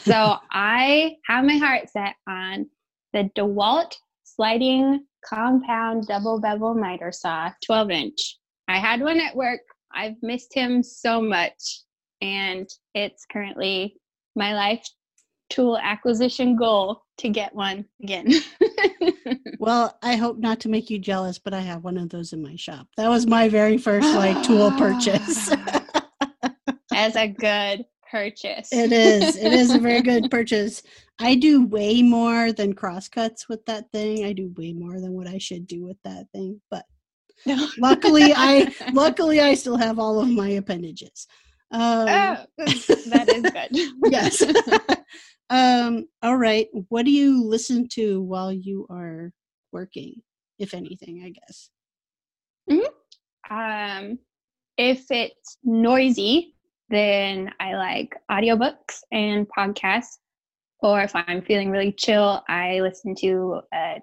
[0.00, 2.66] so i have my heart set on
[3.12, 8.38] the dewalt sliding compound double bevel miter saw 12 inch.
[8.68, 9.60] I had one at work.
[9.92, 11.80] I've missed him so much
[12.20, 13.96] and it's currently
[14.34, 14.84] my life
[15.50, 18.28] tool acquisition goal to get one again
[19.58, 22.42] well i hope not to make you jealous but i have one of those in
[22.42, 25.52] my shop that was my very first like tool purchase
[26.94, 30.82] as a good purchase it is it is a very good purchase
[31.20, 34.24] I do way more than crosscuts with that thing.
[34.24, 36.60] I do way more than what I should do with that thing.
[36.70, 36.84] But
[37.78, 41.26] luckily, I luckily I still have all of my appendages.
[41.70, 44.12] Um, oh, that is good.
[44.12, 44.42] yes.
[45.50, 46.68] Um, all right.
[46.88, 49.32] What do you listen to while you are
[49.72, 50.22] working,
[50.58, 51.22] if anything?
[51.24, 51.70] I guess.
[52.70, 53.54] Mm-hmm.
[53.54, 54.18] Um,
[54.76, 56.54] if it's noisy,
[56.88, 60.16] then I like audiobooks and podcasts
[60.84, 63.94] or if I'm feeling really chill, I listen to uh,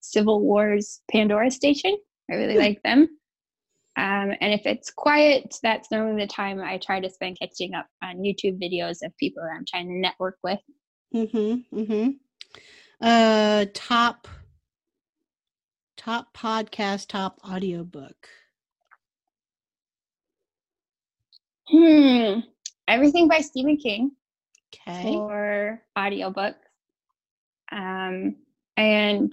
[0.00, 1.96] Civil War's Pandora Station.
[2.28, 3.02] I really like them.
[3.96, 7.86] Um, and if it's quiet, that's normally the time I try to spend catching up
[8.02, 10.58] on YouTube videos of people I'm trying to network with.
[11.14, 11.78] Mm-hmm.
[11.78, 12.10] Mm-hmm.
[13.00, 14.26] Uh, top
[15.96, 18.28] top podcast, top audiobook.
[21.68, 22.40] Hmm.
[22.86, 24.10] Everything by Stephen King
[24.74, 25.02] okay.
[25.04, 26.56] for audiobooks.
[27.72, 28.36] Um,
[28.76, 29.32] and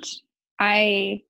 [0.59, 1.23] I,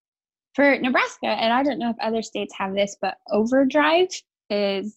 [0.54, 4.10] for Nebraska, and I don't know if other states have this, but Overdrive
[4.50, 4.96] is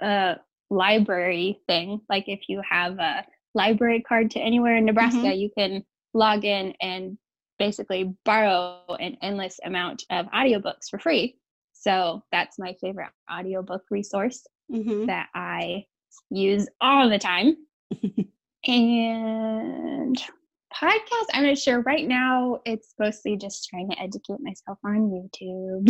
[0.00, 0.36] a
[0.70, 2.00] library thing.
[2.08, 5.38] Like if you have a library card to anywhere in Nebraska, mm-hmm.
[5.38, 5.84] you can
[6.14, 7.18] log in and
[7.58, 11.36] basically borrow an endless amount of audiobooks for free.
[11.72, 15.06] So that's my favorite audiobook resource mm-hmm.
[15.06, 15.86] that I
[16.30, 17.56] use all the time
[18.66, 20.22] and
[20.72, 21.80] podcast, I'm not sure.
[21.80, 25.86] Right now, it's mostly just trying to educate myself on YouTube.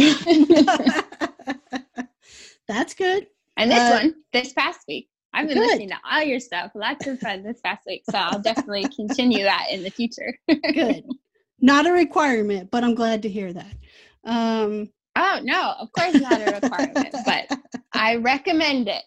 [2.69, 3.27] That's good.
[3.57, 5.67] And this uh, one, this past week, I've been good.
[5.67, 6.73] listening to all your stuff.
[6.75, 8.03] Lots of fun this past week.
[8.11, 10.37] So I'll definitely continue that in the future.
[10.49, 11.05] good.
[11.61, 13.77] Not a requirement, but I'm glad to hear that.
[14.25, 17.57] Um, oh, no, of course not a requirement, but
[17.93, 19.05] I recommend it.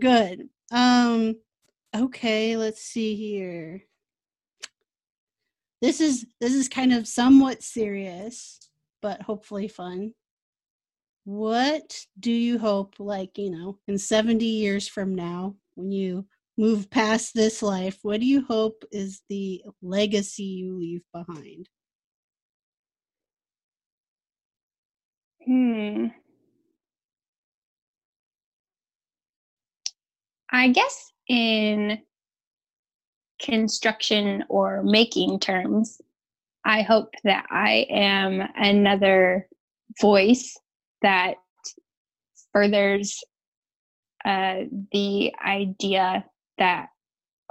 [0.00, 0.48] Good.
[0.72, 1.36] Um,
[1.96, 3.82] Okay, let's see here.
[5.80, 8.58] This is this is kind of somewhat serious,
[9.00, 10.12] but hopefully fun.
[11.24, 16.26] What do you hope like, you know, in 70 years from now when you
[16.56, 21.68] move past this life, what do you hope is the legacy you leave behind?
[25.46, 26.06] Hmm.
[30.50, 32.00] I guess in
[33.40, 36.00] construction or making terms,
[36.64, 39.48] I hope that I am another
[40.00, 40.58] voice
[41.02, 41.34] that
[42.52, 43.22] furthers
[44.28, 46.24] uh, the idea
[46.58, 46.88] that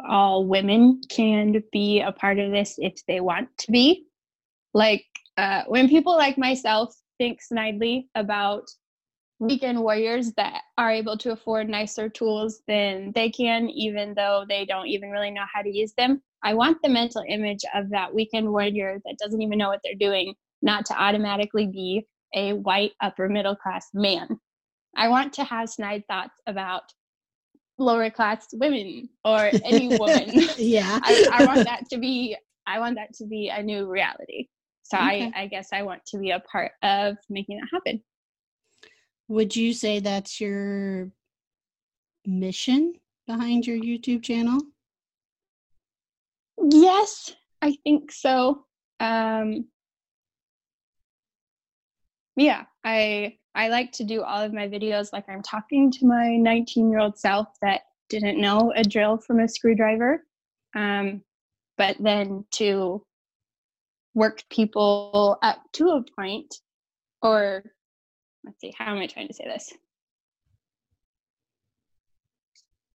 [0.08, 4.06] all women can be a part of this if they want to be.
[4.76, 5.04] Like
[5.38, 8.66] uh, when people like myself think snidely about
[9.40, 14.64] weekend warriors that are able to afford nicer tools than they can, even though they
[14.64, 16.22] don't even really know how to use them.
[16.44, 19.96] I want the mental image of that weekend warrior that doesn't even know what they're
[19.96, 22.06] doing not to automatically be
[22.36, 24.40] a white upper middle class man.
[24.98, 26.92] I want to have snide thoughts about
[27.78, 30.32] lower class women or any woman.
[30.58, 31.00] yeah.
[31.04, 32.36] I, I, want that to be
[32.66, 34.48] I want that to be a new reality.
[34.84, 35.32] So okay.
[35.36, 38.04] I, I guess I want to be a part of making that happen.
[39.28, 41.12] Would you say that's your
[42.26, 42.94] mission
[43.28, 44.60] behind your YouTube channel?
[46.70, 48.66] Yes, I think so.
[49.00, 49.66] Um,
[52.36, 56.38] yeah, I I like to do all of my videos like I'm talking to my
[56.38, 60.24] 19 year old self that didn't know a drill from a screwdriver.
[60.76, 61.24] Um,
[61.76, 63.04] but then to
[64.14, 66.54] work people up to a point,
[67.24, 67.64] or
[68.46, 69.74] let's see, how am I trying to say this?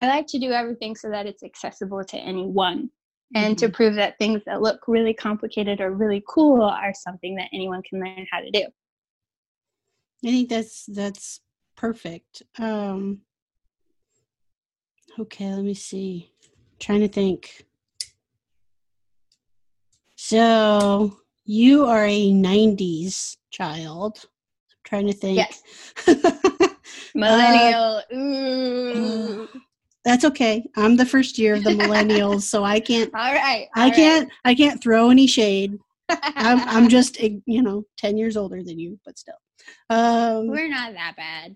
[0.02, 2.90] I like to do everything so that it's accessible to anyone
[3.34, 3.66] and mm-hmm.
[3.66, 7.82] to prove that things that look really complicated or really cool are something that anyone
[7.90, 8.66] can learn how to do.
[10.26, 11.42] I think that's that's
[11.76, 12.44] perfect.
[12.58, 13.22] Um
[15.18, 16.32] okay, let me see.
[16.44, 17.66] I'm trying to think.
[20.16, 24.20] So you are a 90s child.
[24.24, 25.38] I'm trying to think.
[25.38, 25.64] Yes.
[27.16, 28.02] Millennial.
[28.12, 29.48] Uh, Ooh.
[30.06, 30.70] That's okay.
[30.76, 33.14] I'm the first year of the millennials, so I can't.
[33.14, 33.68] all right.
[33.76, 34.26] All I can't.
[34.26, 34.34] Right.
[34.46, 35.78] I can't throw any shade.
[36.10, 39.36] I'm, I'm just, you know, ten years older than you, but still.
[39.90, 41.56] Um, We're not that bad.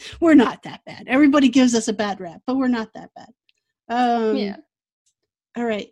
[0.20, 1.04] we're not that bad.
[1.06, 3.28] Everybody gives us a bad rap, but we're not that bad.
[3.88, 4.56] Um, yeah.
[5.56, 5.88] All right.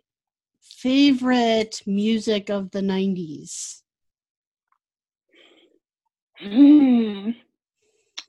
[0.61, 3.81] Favorite music of the 90s?
[6.43, 7.35] Mm,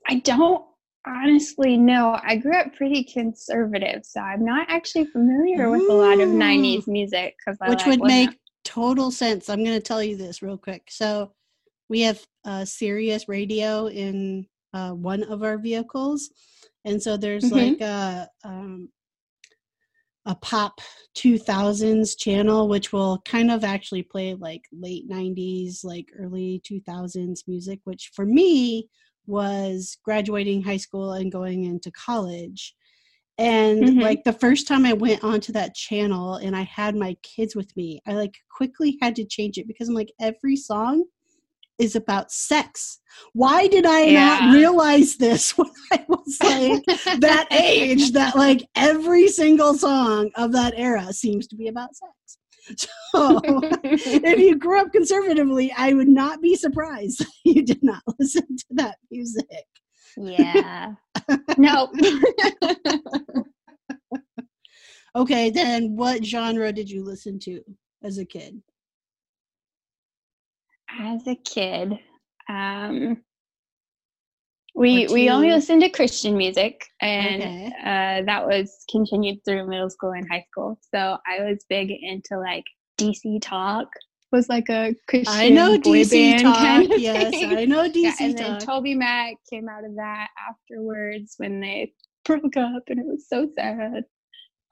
[0.07, 0.63] I don't
[1.05, 2.19] honestly know.
[2.23, 6.87] I grew up pretty conservative, so I'm not actually familiar with a lot of 90s
[6.87, 7.35] music.
[7.67, 9.49] Which like would make total sense.
[9.49, 10.83] I'm going to tell you this real quick.
[10.89, 11.33] So
[11.89, 16.29] we have uh, Sirius radio in uh, one of our vehicles,
[16.85, 17.55] and so there's mm-hmm.
[17.55, 18.89] like a um,
[20.25, 20.81] a pop
[21.17, 27.79] 2000s channel which will kind of actually play like late 90s like early 2000s music
[27.85, 28.89] which for me
[29.25, 32.75] was graduating high school and going into college
[33.37, 33.99] and mm-hmm.
[33.99, 37.75] like the first time I went onto that channel and I had my kids with
[37.77, 41.05] me, I like quickly had to change it because I'm like, every song
[41.79, 42.99] is about sex.
[43.33, 44.39] Why did I yeah.
[44.39, 46.83] not realize this when I was like
[47.21, 52.37] that age that like every single song of that era seems to be about sex?
[53.11, 53.39] So
[53.83, 58.65] if you grew up conservatively, I would not be surprised you did not listen to
[58.71, 59.65] that music.
[60.17, 60.95] Yeah.
[61.57, 61.91] no.
[65.15, 67.61] okay, then what genre did you listen to
[68.03, 68.61] as a kid?
[70.89, 71.93] As a kid,
[72.49, 73.21] um,
[74.75, 77.73] we we only listened to Christian music, and okay.
[77.81, 80.79] uh, that was continued through middle school and high school.
[80.93, 82.63] So I was big into like
[82.99, 83.87] DC Talk
[84.31, 86.57] was like a Christian I know DC Talk.
[86.57, 88.59] Kind of yes, I know DC yeah, and Talk.
[88.59, 91.93] then TobyMac came out of that afterwards when they
[92.25, 94.03] broke up, and it was so sad.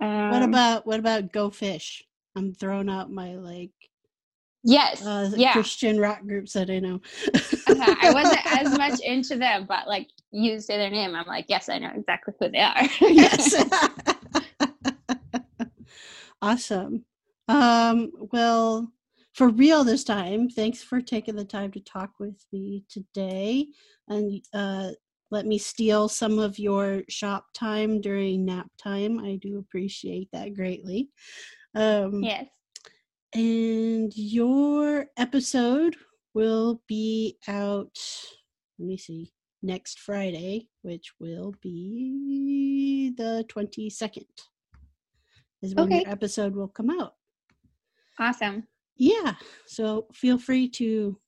[0.01, 2.03] Um, what about what about Go Fish?
[2.35, 3.71] I'm throwing out my like
[4.65, 5.05] Yes.
[5.05, 5.53] Uh, yeah.
[5.53, 6.99] Christian rock groups that I know.
[7.35, 7.95] uh-huh.
[8.01, 11.69] I wasn't as much into them, but like you say their name, I'm like, yes,
[11.69, 12.83] I know exactly who they are.
[13.01, 13.55] yes.
[16.41, 17.05] awesome.
[17.47, 18.91] Um, well,
[19.33, 23.67] for real this time, thanks for taking the time to talk with me today
[24.07, 24.89] and uh,
[25.29, 29.19] let me steal some of your shop time during nap time.
[29.19, 31.09] I do appreciate that greatly.
[31.75, 32.47] Um, yes.
[33.35, 35.97] And your episode
[36.33, 37.99] will be out,
[38.79, 44.23] let me see, next Friday, which will be the 22nd,
[45.61, 46.03] is when okay.
[46.03, 47.15] your episode will come out.
[48.17, 48.63] Awesome.
[48.95, 49.33] Yeah.
[49.67, 51.19] So feel free to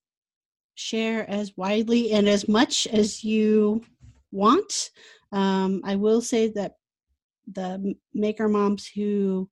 [0.76, 3.84] share as widely and as much as you
[4.32, 4.92] want.
[5.34, 6.76] Um, I will say that
[7.52, 9.50] the maker moms who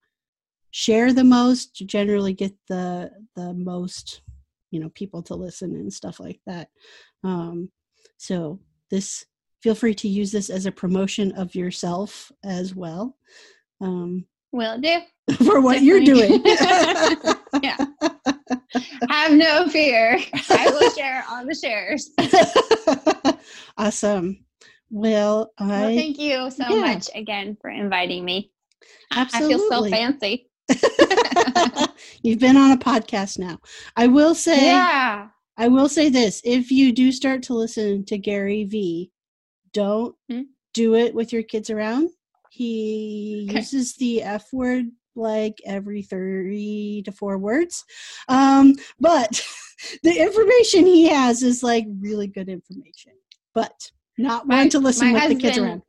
[0.76, 4.22] share the most generally get the the most
[4.72, 6.68] you know people to listen and stuff like that
[7.24, 7.70] um
[8.18, 8.60] so
[8.92, 9.26] this
[9.64, 13.16] feel free to use this as a promotion of yourself as well
[13.80, 15.00] um will do
[15.46, 15.88] for what Definitely.
[15.88, 16.42] you're doing
[17.64, 17.78] yeah
[19.10, 20.20] have no fear
[20.50, 22.10] i will share on the shares
[23.78, 24.46] awesome
[24.92, 26.94] well, I, well, thank you so yeah.
[26.94, 28.52] much again for inviting me.
[29.12, 29.56] Absolutely.
[29.56, 30.48] I feel so fancy.
[32.24, 33.59] You've been on a podcast now.
[33.95, 35.28] I will say Yeah.
[35.57, 39.09] I will say this, if you do start to listen to Gary V,
[39.74, 40.41] don't hmm?
[40.74, 42.09] do it with your kids around.
[42.51, 43.59] He okay.
[43.59, 47.86] uses the F word like every three to four words.
[48.28, 49.41] Um, but
[50.03, 53.13] the information he has is like really good information.
[53.53, 55.82] But not one to listen with husband, the kids around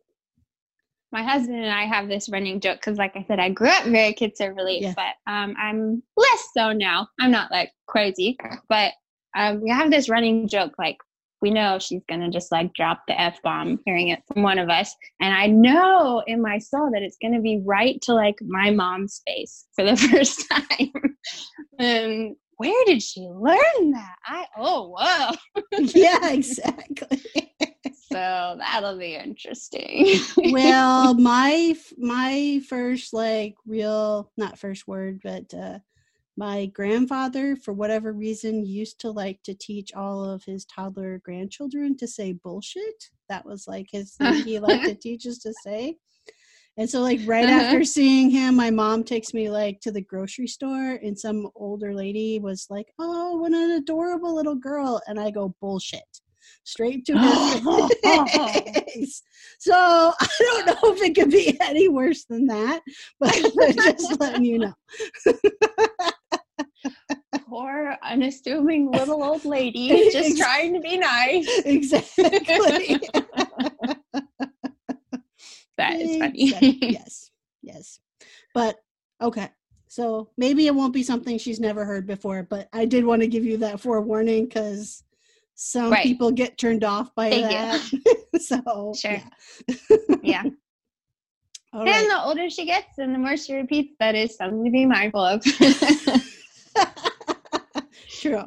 [1.12, 3.84] my husband and I have this running joke because, like I said, I grew up
[3.84, 4.94] very conservative, yeah.
[4.96, 7.08] but um, I'm less so now.
[7.20, 8.36] I'm not like crazy,
[8.68, 8.92] but
[9.36, 10.96] um, we have this running joke like
[11.42, 14.68] we know she's gonna just like drop the f bomb hearing it from one of
[14.68, 18.70] us, and I know in my soul that it's gonna be right to like my
[18.70, 20.92] mom's face for the first time.
[21.78, 24.16] and where did she learn that?
[24.24, 25.62] I oh whoa.
[25.94, 27.45] yeah, exactly
[28.12, 30.20] so that'll be interesting.
[30.52, 35.78] well, my my first like real not first word, but uh
[36.36, 41.96] my grandfather for whatever reason used to like to teach all of his toddler grandchildren
[41.96, 43.10] to say bullshit.
[43.28, 45.96] That was like his thing he liked to teach us to say.
[46.76, 47.64] And so like right uh-huh.
[47.64, 51.94] after seeing him, my mom takes me like to the grocery store and some older
[51.94, 56.20] lady was like, "Oh, what an adorable little girl." And I go, "Bullshit."
[56.66, 57.88] Straight to her
[58.84, 59.22] face.
[59.58, 62.82] So I don't know if it could be any worse than that,
[63.18, 63.32] but
[63.76, 64.74] just letting you know.
[67.48, 71.48] Poor unassuming little old lady just trying to be nice.
[71.64, 72.24] Exactly.
[75.78, 76.42] that is funny.
[76.42, 76.78] Exactly.
[76.80, 77.30] yes.
[77.62, 78.00] Yes.
[78.52, 78.76] But
[79.22, 79.50] okay.
[79.88, 83.28] So maybe it won't be something she's never heard before, but I did want to
[83.28, 85.04] give you that forewarning because
[85.56, 86.04] some right.
[86.04, 87.82] people get turned off by that.
[88.40, 89.20] so sure.
[89.70, 89.74] Yeah.
[90.22, 90.42] yeah.
[91.72, 92.08] and right.
[92.08, 95.20] the older she gets and the more she repeats, that is something to be mindful
[95.20, 95.42] of.
[98.08, 98.44] True.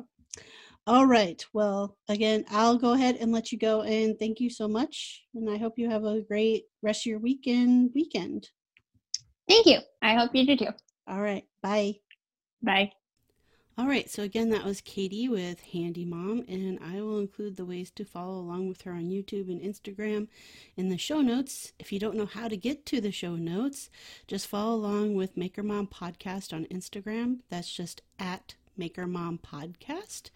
[0.88, 1.44] All right.
[1.54, 5.24] Well, again, I'll go ahead and let you go and thank you so much.
[5.36, 8.50] And I hope you have a great rest of your weekend weekend.
[9.48, 9.80] Thank you.
[10.02, 10.72] I hope you do too.
[11.08, 11.44] All right.
[11.62, 11.96] Bye.
[12.64, 12.92] Bye.
[13.80, 17.64] All right, so again, that was Katie with Handy Mom, and I will include the
[17.64, 20.28] ways to follow along with her on YouTube and Instagram
[20.76, 21.72] in the show notes.
[21.80, 23.90] If you don't know how to get to the show notes,
[24.28, 27.38] just follow along with Maker Mom Podcast on Instagram.
[27.50, 30.30] That's just at Maker Mom Podcast.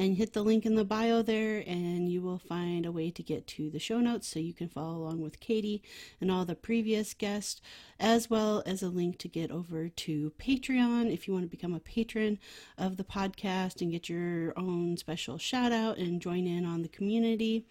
[0.00, 3.22] And hit the link in the bio there, and you will find a way to
[3.22, 5.82] get to the show notes so you can follow along with Katie
[6.22, 7.60] and all the previous guests,
[7.98, 11.74] as well as a link to get over to Patreon if you want to become
[11.74, 12.38] a patron
[12.78, 16.88] of the podcast and get your own special shout out and join in on the
[16.88, 17.66] community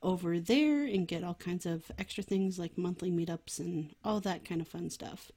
[0.00, 4.44] over there and get all kinds of extra things like monthly meetups and all that
[4.44, 5.32] kind of fun stuff.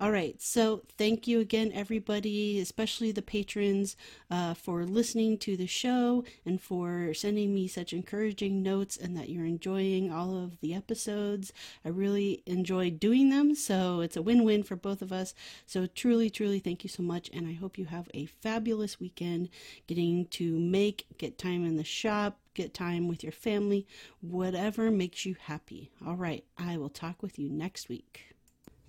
[0.00, 0.40] All right.
[0.40, 3.96] So thank you again, everybody, especially the patrons,
[4.30, 9.28] uh, for listening to the show and for sending me such encouraging notes and that
[9.28, 11.52] you're enjoying all of the episodes.
[11.84, 13.54] I really enjoy doing them.
[13.54, 15.34] So it's a win win for both of us.
[15.66, 17.28] So truly, truly thank you so much.
[17.34, 19.50] And I hope you have a fabulous weekend
[19.86, 23.86] getting to make, get time in the shop, get time with your family,
[24.22, 25.90] whatever makes you happy.
[26.06, 26.42] All right.
[26.56, 28.29] I will talk with you next week.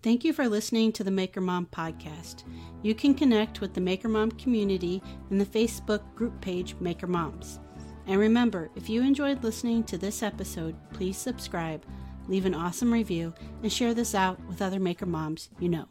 [0.04, 2.44] Thank you for listening to the Maker Mom podcast.
[2.82, 5.00] You can connect with the Maker Mom community
[5.30, 7.60] in the Facebook group page Maker Moms.
[8.08, 11.86] And remember, if you enjoyed listening to this episode, please subscribe,
[12.28, 15.86] leave an awesome review, and share this out with other Maker Moms you know.